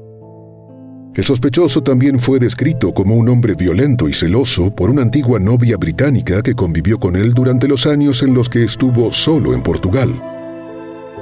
El 1.15 1.23
sospechoso 1.23 1.83
también 1.83 2.17
fue 2.17 2.39
descrito 2.39 2.91
como 2.91 3.15
un 3.15 3.29
hombre 3.29 3.53
violento 3.53 4.09
y 4.09 4.13
celoso 4.13 4.73
por 4.73 4.89
una 4.89 5.03
antigua 5.03 5.39
novia 5.39 5.77
británica 5.77 6.41
que 6.41 6.55
convivió 6.55 6.97
con 6.97 7.15
él 7.15 7.33
durante 7.33 7.67
los 7.67 7.85
años 7.85 8.23
en 8.23 8.33
los 8.33 8.49
que 8.49 8.63
estuvo 8.63 9.13
solo 9.13 9.53
en 9.53 9.61
Portugal. 9.61 10.09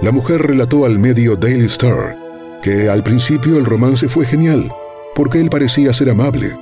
La 0.02 0.12
mujer 0.14 0.42
relató 0.42 0.86
al 0.86 0.98
medio 0.98 1.36
Daily 1.36 1.66
Star 1.66 2.18
que 2.62 2.90
al 2.90 3.04
principio 3.04 3.58
el 3.58 3.66
romance 3.66 4.08
fue 4.08 4.26
genial, 4.26 4.72
porque 5.16 5.42
él 5.42 5.50
parecía 5.50 5.94
ser 5.94 6.12
amable, 6.12 6.56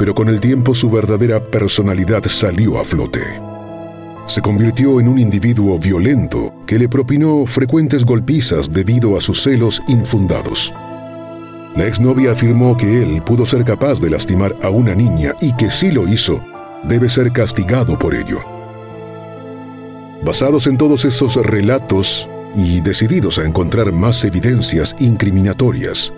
pero 0.00 0.14
con 0.14 0.30
el 0.30 0.40
tiempo 0.40 0.72
su 0.72 0.88
verdadera 0.88 1.44
personalidad 1.44 2.24
salió 2.26 2.80
a 2.80 2.84
flote. 2.84 3.20
Se 4.26 4.40
convirtió 4.40 4.98
en 4.98 5.08
un 5.08 5.18
individuo 5.18 5.78
violento 5.78 6.54
que 6.66 6.78
le 6.78 6.88
propinó 6.88 7.44
frecuentes 7.44 8.06
golpizas 8.06 8.72
debido 8.72 9.14
a 9.18 9.20
sus 9.20 9.42
celos 9.42 9.82
infundados. 9.88 10.72
La 11.76 11.86
exnovia 11.86 12.32
afirmó 12.32 12.78
que 12.78 13.02
él 13.02 13.20
pudo 13.20 13.44
ser 13.44 13.62
capaz 13.62 14.00
de 14.00 14.08
lastimar 14.08 14.56
a 14.62 14.70
una 14.70 14.94
niña 14.94 15.34
y 15.38 15.54
que 15.54 15.70
si 15.70 15.90
lo 15.90 16.08
hizo, 16.08 16.40
debe 16.82 17.10
ser 17.10 17.30
castigado 17.30 17.98
por 17.98 18.14
ello. 18.14 18.40
Basados 20.24 20.66
en 20.66 20.78
todos 20.78 21.04
esos 21.04 21.36
relatos 21.36 22.26
y 22.56 22.80
decididos 22.80 23.38
a 23.38 23.44
encontrar 23.44 23.92
más 23.92 24.24
evidencias 24.24 24.96
incriminatorias, 24.98 26.10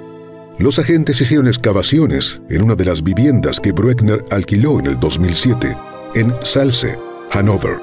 los 0.63 0.79
agentes 0.79 1.21
hicieron 1.21 1.49
excavaciones 1.49 2.41
en 2.49 2.63
una 2.63 2.77
de 2.77 2.85
las 2.85 3.03
viviendas 3.03 3.59
que 3.59 3.73
Bruckner 3.73 4.25
alquiló 4.31 4.79
en 4.79 4.87
el 4.87 5.01
2007, 5.01 5.77
en 6.15 6.33
Salce, 6.43 6.97
Hannover. 7.33 7.81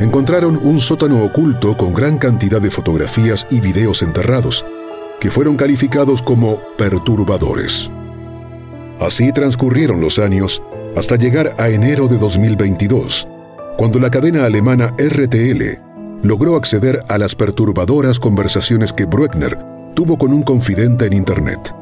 Encontraron 0.00 0.58
un 0.60 0.80
sótano 0.80 1.24
oculto 1.24 1.76
con 1.76 1.94
gran 1.94 2.18
cantidad 2.18 2.60
de 2.60 2.72
fotografías 2.72 3.46
y 3.48 3.60
videos 3.60 4.02
enterrados, 4.02 4.66
que 5.20 5.30
fueron 5.30 5.56
calificados 5.56 6.20
como 6.20 6.60
perturbadores. 6.76 7.92
Así 8.98 9.30
transcurrieron 9.32 10.00
los 10.00 10.18
años 10.18 10.60
hasta 10.96 11.14
llegar 11.14 11.54
a 11.58 11.68
enero 11.68 12.08
de 12.08 12.18
2022, 12.18 13.28
cuando 13.78 14.00
la 14.00 14.10
cadena 14.10 14.46
alemana 14.46 14.88
RTL 14.98 16.26
logró 16.26 16.56
acceder 16.56 17.04
a 17.08 17.18
las 17.18 17.36
perturbadoras 17.36 18.18
conversaciones 18.18 18.92
que 18.92 19.04
Bruckner 19.04 19.75
tuvo 19.96 20.18
con 20.18 20.30
un 20.34 20.42
confidente 20.42 21.06
en 21.06 21.14
Internet. 21.14 21.74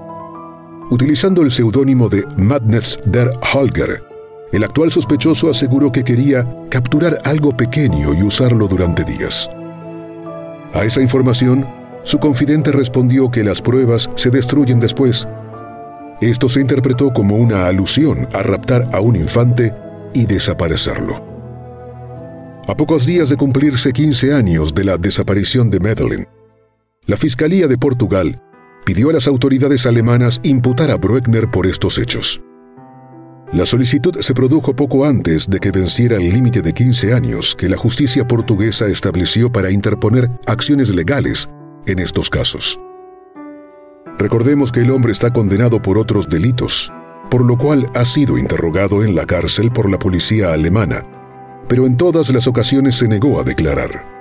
Utilizando 0.88 1.42
el 1.42 1.50
seudónimo 1.50 2.08
de 2.08 2.24
Madness 2.36 3.00
der 3.04 3.32
Holger, 3.52 4.04
el 4.52 4.62
actual 4.62 4.92
sospechoso 4.92 5.50
aseguró 5.50 5.90
que 5.90 6.04
quería 6.04 6.48
capturar 6.70 7.18
algo 7.24 7.56
pequeño 7.56 8.14
y 8.14 8.22
usarlo 8.22 8.68
durante 8.68 9.02
días. 9.02 9.50
A 10.72 10.84
esa 10.84 11.02
información, 11.02 11.66
su 12.04 12.20
confidente 12.20 12.70
respondió 12.70 13.32
que 13.32 13.42
las 13.42 13.60
pruebas 13.60 14.08
se 14.14 14.30
destruyen 14.30 14.78
después. 14.78 15.26
Esto 16.20 16.48
se 16.48 16.60
interpretó 16.60 17.12
como 17.12 17.36
una 17.36 17.66
alusión 17.66 18.28
a 18.32 18.44
raptar 18.44 18.88
a 18.92 19.00
un 19.00 19.16
infante 19.16 19.74
y 20.12 20.24
desaparecerlo. 20.26 21.20
A 22.68 22.76
pocos 22.76 23.06
días 23.06 23.28
de 23.28 23.36
cumplirse 23.36 23.92
15 23.92 24.34
años 24.34 24.72
de 24.72 24.84
la 24.84 24.98
desaparición 24.98 25.68
de 25.68 25.80
Madeleine, 25.80 26.28
la 27.06 27.18
Fiscalía 27.18 27.66
de 27.66 27.76
Portugal 27.76 28.40
pidió 28.86 29.10
a 29.10 29.12
las 29.12 29.26
autoridades 29.26 29.84
alemanas 29.84 30.40
imputar 30.42 30.90
a 30.90 30.96
Bruckner 30.96 31.50
por 31.50 31.66
estos 31.66 31.98
hechos. 31.98 32.40
La 33.52 33.66
solicitud 33.66 34.20
se 34.20 34.34
produjo 34.34 34.74
poco 34.74 35.04
antes 35.04 35.48
de 35.48 35.60
que 35.60 35.70
venciera 35.70 36.16
el 36.16 36.32
límite 36.32 36.62
de 36.62 36.72
15 36.72 37.12
años 37.12 37.54
que 37.56 37.68
la 37.68 37.76
justicia 37.76 38.26
portuguesa 38.26 38.86
estableció 38.86 39.52
para 39.52 39.70
interponer 39.70 40.30
acciones 40.46 40.88
legales 40.88 41.48
en 41.86 41.98
estos 41.98 42.30
casos. 42.30 42.80
Recordemos 44.18 44.72
que 44.72 44.80
el 44.80 44.90
hombre 44.90 45.12
está 45.12 45.30
condenado 45.30 45.82
por 45.82 45.98
otros 45.98 46.28
delitos, 46.28 46.90
por 47.30 47.44
lo 47.44 47.58
cual 47.58 47.86
ha 47.94 48.04
sido 48.04 48.38
interrogado 48.38 49.04
en 49.04 49.14
la 49.14 49.26
cárcel 49.26 49.70
por 49.70 49.90
la 49.90 49.98
policía 49.98 50.52
alemana, 50.52 51.04
pero 51.68 51.86
en 51.86 51.96
todas 51.96 52.30
las 52.30 52.46
ocasiones 52.46 52.96
se 52.96 53.08
negó 53.08 53.40
a 53.40 53.44
declarar. 53.44 54.13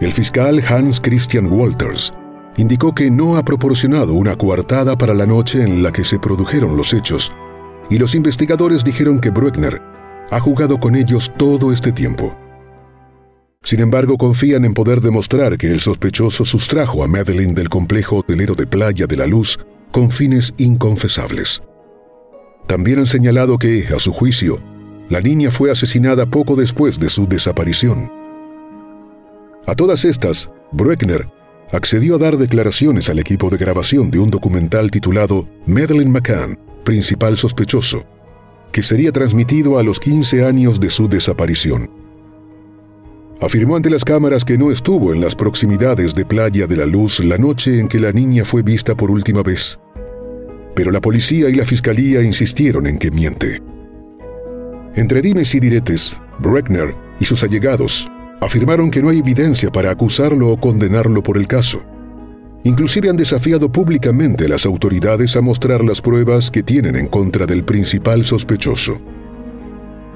El 0.00 0.12
fiscal 0.12 0.62
Hans 0.68 1.00
Christian 1.00 1.46
Walters 1.46 2.12
indicó 2.56 2.94
que 2.94 3.10
no 3.10 3.36
ha 3.36 3.44
proporcionado 3.44 4.14
una 4.14 4.36
coartada 4.36 4.98
para 4.98 5.14
la 5.14 5.24
noche 5.24 5.62
en 5.62 5.82
la 5.82 5.92
que 5.92 6.04
se 6.04 6.18
produjeron 6.18 6.76
los 6.76 6.92
hechos, 6.92 7.32
y 7.90 7.98
los 7.98 8.14
investigadores 8.14 8.82
dijeron 8.82 9.20
que 9.20 9.30
Bruckner 9.30 9.80
ha 10.30 10.40
jugado 10.40 10.80
con 10.80 10.96
ellos 10.96 11.32
todo 11.36 11.72
este 11.72 11.92
tiempo. 11.92 12.36
Sin 13.62 13.80
embargo, 13.80 14.18
confían 14.18 14.64
en 14.64 14.74
poder 14.74 15.00
demostrar 15.00 15.56
que 15.56 15.70
el 15.70 15.80
sospechoso 15.80 16.44
sustrajo 16.44 17.02
a 17.04 17.08
Madeline 17.08 17.54
del 17.54 17.68
complejo 17.68 18.16
hotelero 18.16 18.54
de 18.54 18.66
Playa 18.66 19.06
de 19.06 19.16
la 19.16 19.26
Luz 19.26 19.58
con 19.90 20.10
fines 20.10 20.52
inconfesables. 20.58 21.62
También 22.66 22.98
han 22.98 23.06
señalado 23.06 23.58
que, 23.58 23.86
a 23.94 23.98
su 23.98 24.12
juicio, 24.12 24.58
la 25.08 25.20
niña 25.20 25.50
fue 25.50 25.70
asesinada 25.70 26.26
poco 26.26 26.56
después 26.56 26.98
de 26.98 27.08
su 27.08 27.26
desaparición. 27.26 28.23
A 29.66 29.74
todas 29.74 30.04
estas, 30.04 30.50
Bruckner 30.72 31.26
accedió 31.72 32.16
a 32.16 32.18
dar 32.18 32.36
declaraciones 32.36 33.08
al 33.08 33.18
equipo 33.18 33.48
de 33.48 33.56
grabación 33.56 34.10
de 34.10 34.18
un 34.18 34.30
documental 34.30 34.90
titulado 34.90 35.48
Madeleine 35.66 36.10
McCann, 36.10 36.58
principal 36.84 37.36
sospechoso, 37.36 38.04
que 38.70 38.82
sería 38.82 39.10
transmitido 39.10 39.78
a 39.78 39.82
los 39.82 39.98
15 39.98 40.44
años 40.44 40.78
de 40.78 40.90
su 40.90 41.08
desaparición. 41.08 41.90
Afirmó 43.40 43.76
ante 43.76 43.90
las 43.90 44.04
cámaras 44.04 44.44
que 44.44 44.56
no 44.56 44.70
estuvo 44.70 45.12
en 45.12 45.20
las 45.20 45.34
proximidades 45.34 46.14
de 46.14 46.24
Playa 46.24 46.66
de 46.66 46.76
la 46.76 46.86
Luz 46.86 47.20
la 47.20 47.38
noche 47.38 47.78
en 47.78 47.88
que 47.88 47.98
la 47.98 48.12
niña 48.12 48.44
fue 48.44 48.62
vista 48.62 48.94
por 48.94 49.10
última 49.10 49.42
vez. 49.42 49.78
Pero 50.74 50.90
la 50.90 51.00
policía 51.00 51.48
y 51.48 51.54
la 51.54 51.64
fiscalía 51.64 52.22
insistieron 52.22 52.86
en 52.86 52.98
que 52.98 53.10
miente. 53.10 53.60
Entre 54.94 55.22
dimes 55.22 55.54
y 55.54 55.60
diretes, 55.60 56.20
Breckner 56.38 56.94
y 57.18 57.24
sus 57.24 57.42
allegados 57.42 58.08
afirmaron 58.44 58.90
que 58.90 59.02
no 59.02 59.08
hay 59.08 59.18
evidencia 59.18 59.70
para 59.72 59.90
acusarlo 59.90 60.50
o 60.50 60.56
condenarlo 60.58 61.22
por 61.22 61.36
el 61.36 61.46
caso. 61.46 61.82
Inclusive 62.64 63.10
han 63.10 63.16
desafiado 63.16 63.70
públicamente 63.70 64.46
a 64.46 64.48
las 64.48 64.64
autoridades 64.64 65.36
a 65.36 65.42
mostrar 65.42 65.84
las 65.84 66.00
pruebas 66.00 66.50
que 66.50 66.62
tienen 66.62 66.96
en 66.96 67.08
contra 67.08 67.46
del 67.46 67.62
principal 67.64 68.24
sospechoso. 68.24 68.98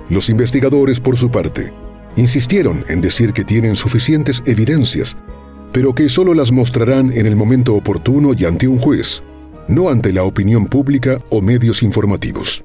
Los 0.09 0.31
investigadores, 0.31 0.99
por 1.01 1.17
su 1.19 1.31
parte, 1.31 1.73
insistieron 2.17 2.85
en 2.88 3.03
decir 3.03 3.33
que 3.35 3.45
tienen 3.45 3.77
suficientes 3.77 4.43
evidencias, 4.47 5.17
pero 5.73 5.95
que 5.95 6.09
solo 6.09 6.33
las 6.33 6.51
mostrarán 6.51 7.12
en 7.12 7.27
el 7.27 7.37
momento 7.37 7.75
oportuno 7.75 8.33
y 8.37 8.47
ante 8.47 8.67
un 8.67 8.79
juez, 8.79 9.23
no 9.69 9.91
ante 9.91 10.12
la 10.12 10.25
opinión 10.25 10.67
pública 10.67 11.21
o 11.29 11.43
medios 11.43 11.83
informativos. 11.83 12.64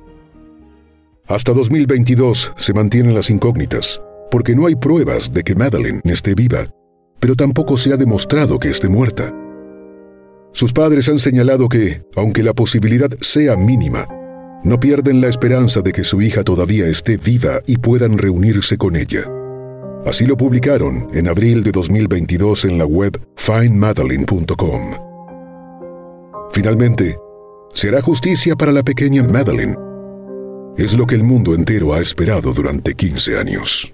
Hasta 1.27 1.51
2022 1.53 2.53
se 2.55 2.73
mantienen 2.73 3.13
las 3.13 3.29
incógnitas, 3.29 4.01
porque 4.33 4.55
no 4.55 4.65
hay 4.65 4.75
pruebas 4.75 5.31
de 5.31 5.43
que 5.43 5.53
Madeline 5.53 6.01
esté 6.05 6.33
viva, 6.33 6.65
pero 7.19 7.35
tampoco 7.35 7.77
se 7.77 7.93
ha 7.93 7.97
demostrado 7.97 8.57
que 8.57 8.67
esté 8.67 8.89
muerta. 8.89 9.31
Sus 10.53 10.73
padres 10.73 11.07
han 11.07 11.19
señalado 11.19 11.69
que, 11.69 12.01
aunque 12.15 12.41
la 12.41 12.53
posibilidad 12.53 13.11
sea 13.21 13.55
mínima, 13.55 14.07
no 14.63 14.79
pierden 14.79 15.21
la 15.21 15.27
esperanza 15.27 15.81
de 15.81 15.91
que 15.91 16.03
su 16.03 16.19
hija 16.19 16.43
todavía 16.43 16.87
esté 16.87 17.17
viva 17.17 17.59
y 17.67 17.77
puedan 17.77 18.17
reunirse 18.17 18.75
con 18.75 18.95
ella. 18.95 19.21
Así 20.03 20.25
lo 20.25 20.35
publicaron 20.35 21.09
en 21.13 21.27
abril 21.27 21.63
de 21.63 21.71
2022 21.71 22.65
en 22.65 22.79
la 22.79 22.87
web 22.87 23.21
findmadeline.com. 23.35 24.81
Finalmente, 26.51 27.19
será 27.71 28.01
justicia 28.01 28.55
para 28.55 28.71
la 28.71 28.81
pequeña 28.81 29.21
Madeline. 29.21 29.77
Es 30.75 30.97
lo 30.97 31.05
que 31.05 31.13
el 31.13 31.23
mundo 31.23 31.53
entero 31.53 31.93
ha 31.93 32.01
esperado 32.01 32.51
durante 32.51 32.95
15 32.95 33.37
años. 33.37 33.93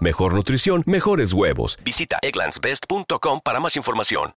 mejor 0.00 0.34
nutrición, 0.34 0.82
mejores 0.86 1.32
huevos. 1.32 1.78
Visita 1.82 2.18
egglandsbest.com 2.20 3.40
para 3.42 3.60
más 3.60 3.76
información. 3.76 4.28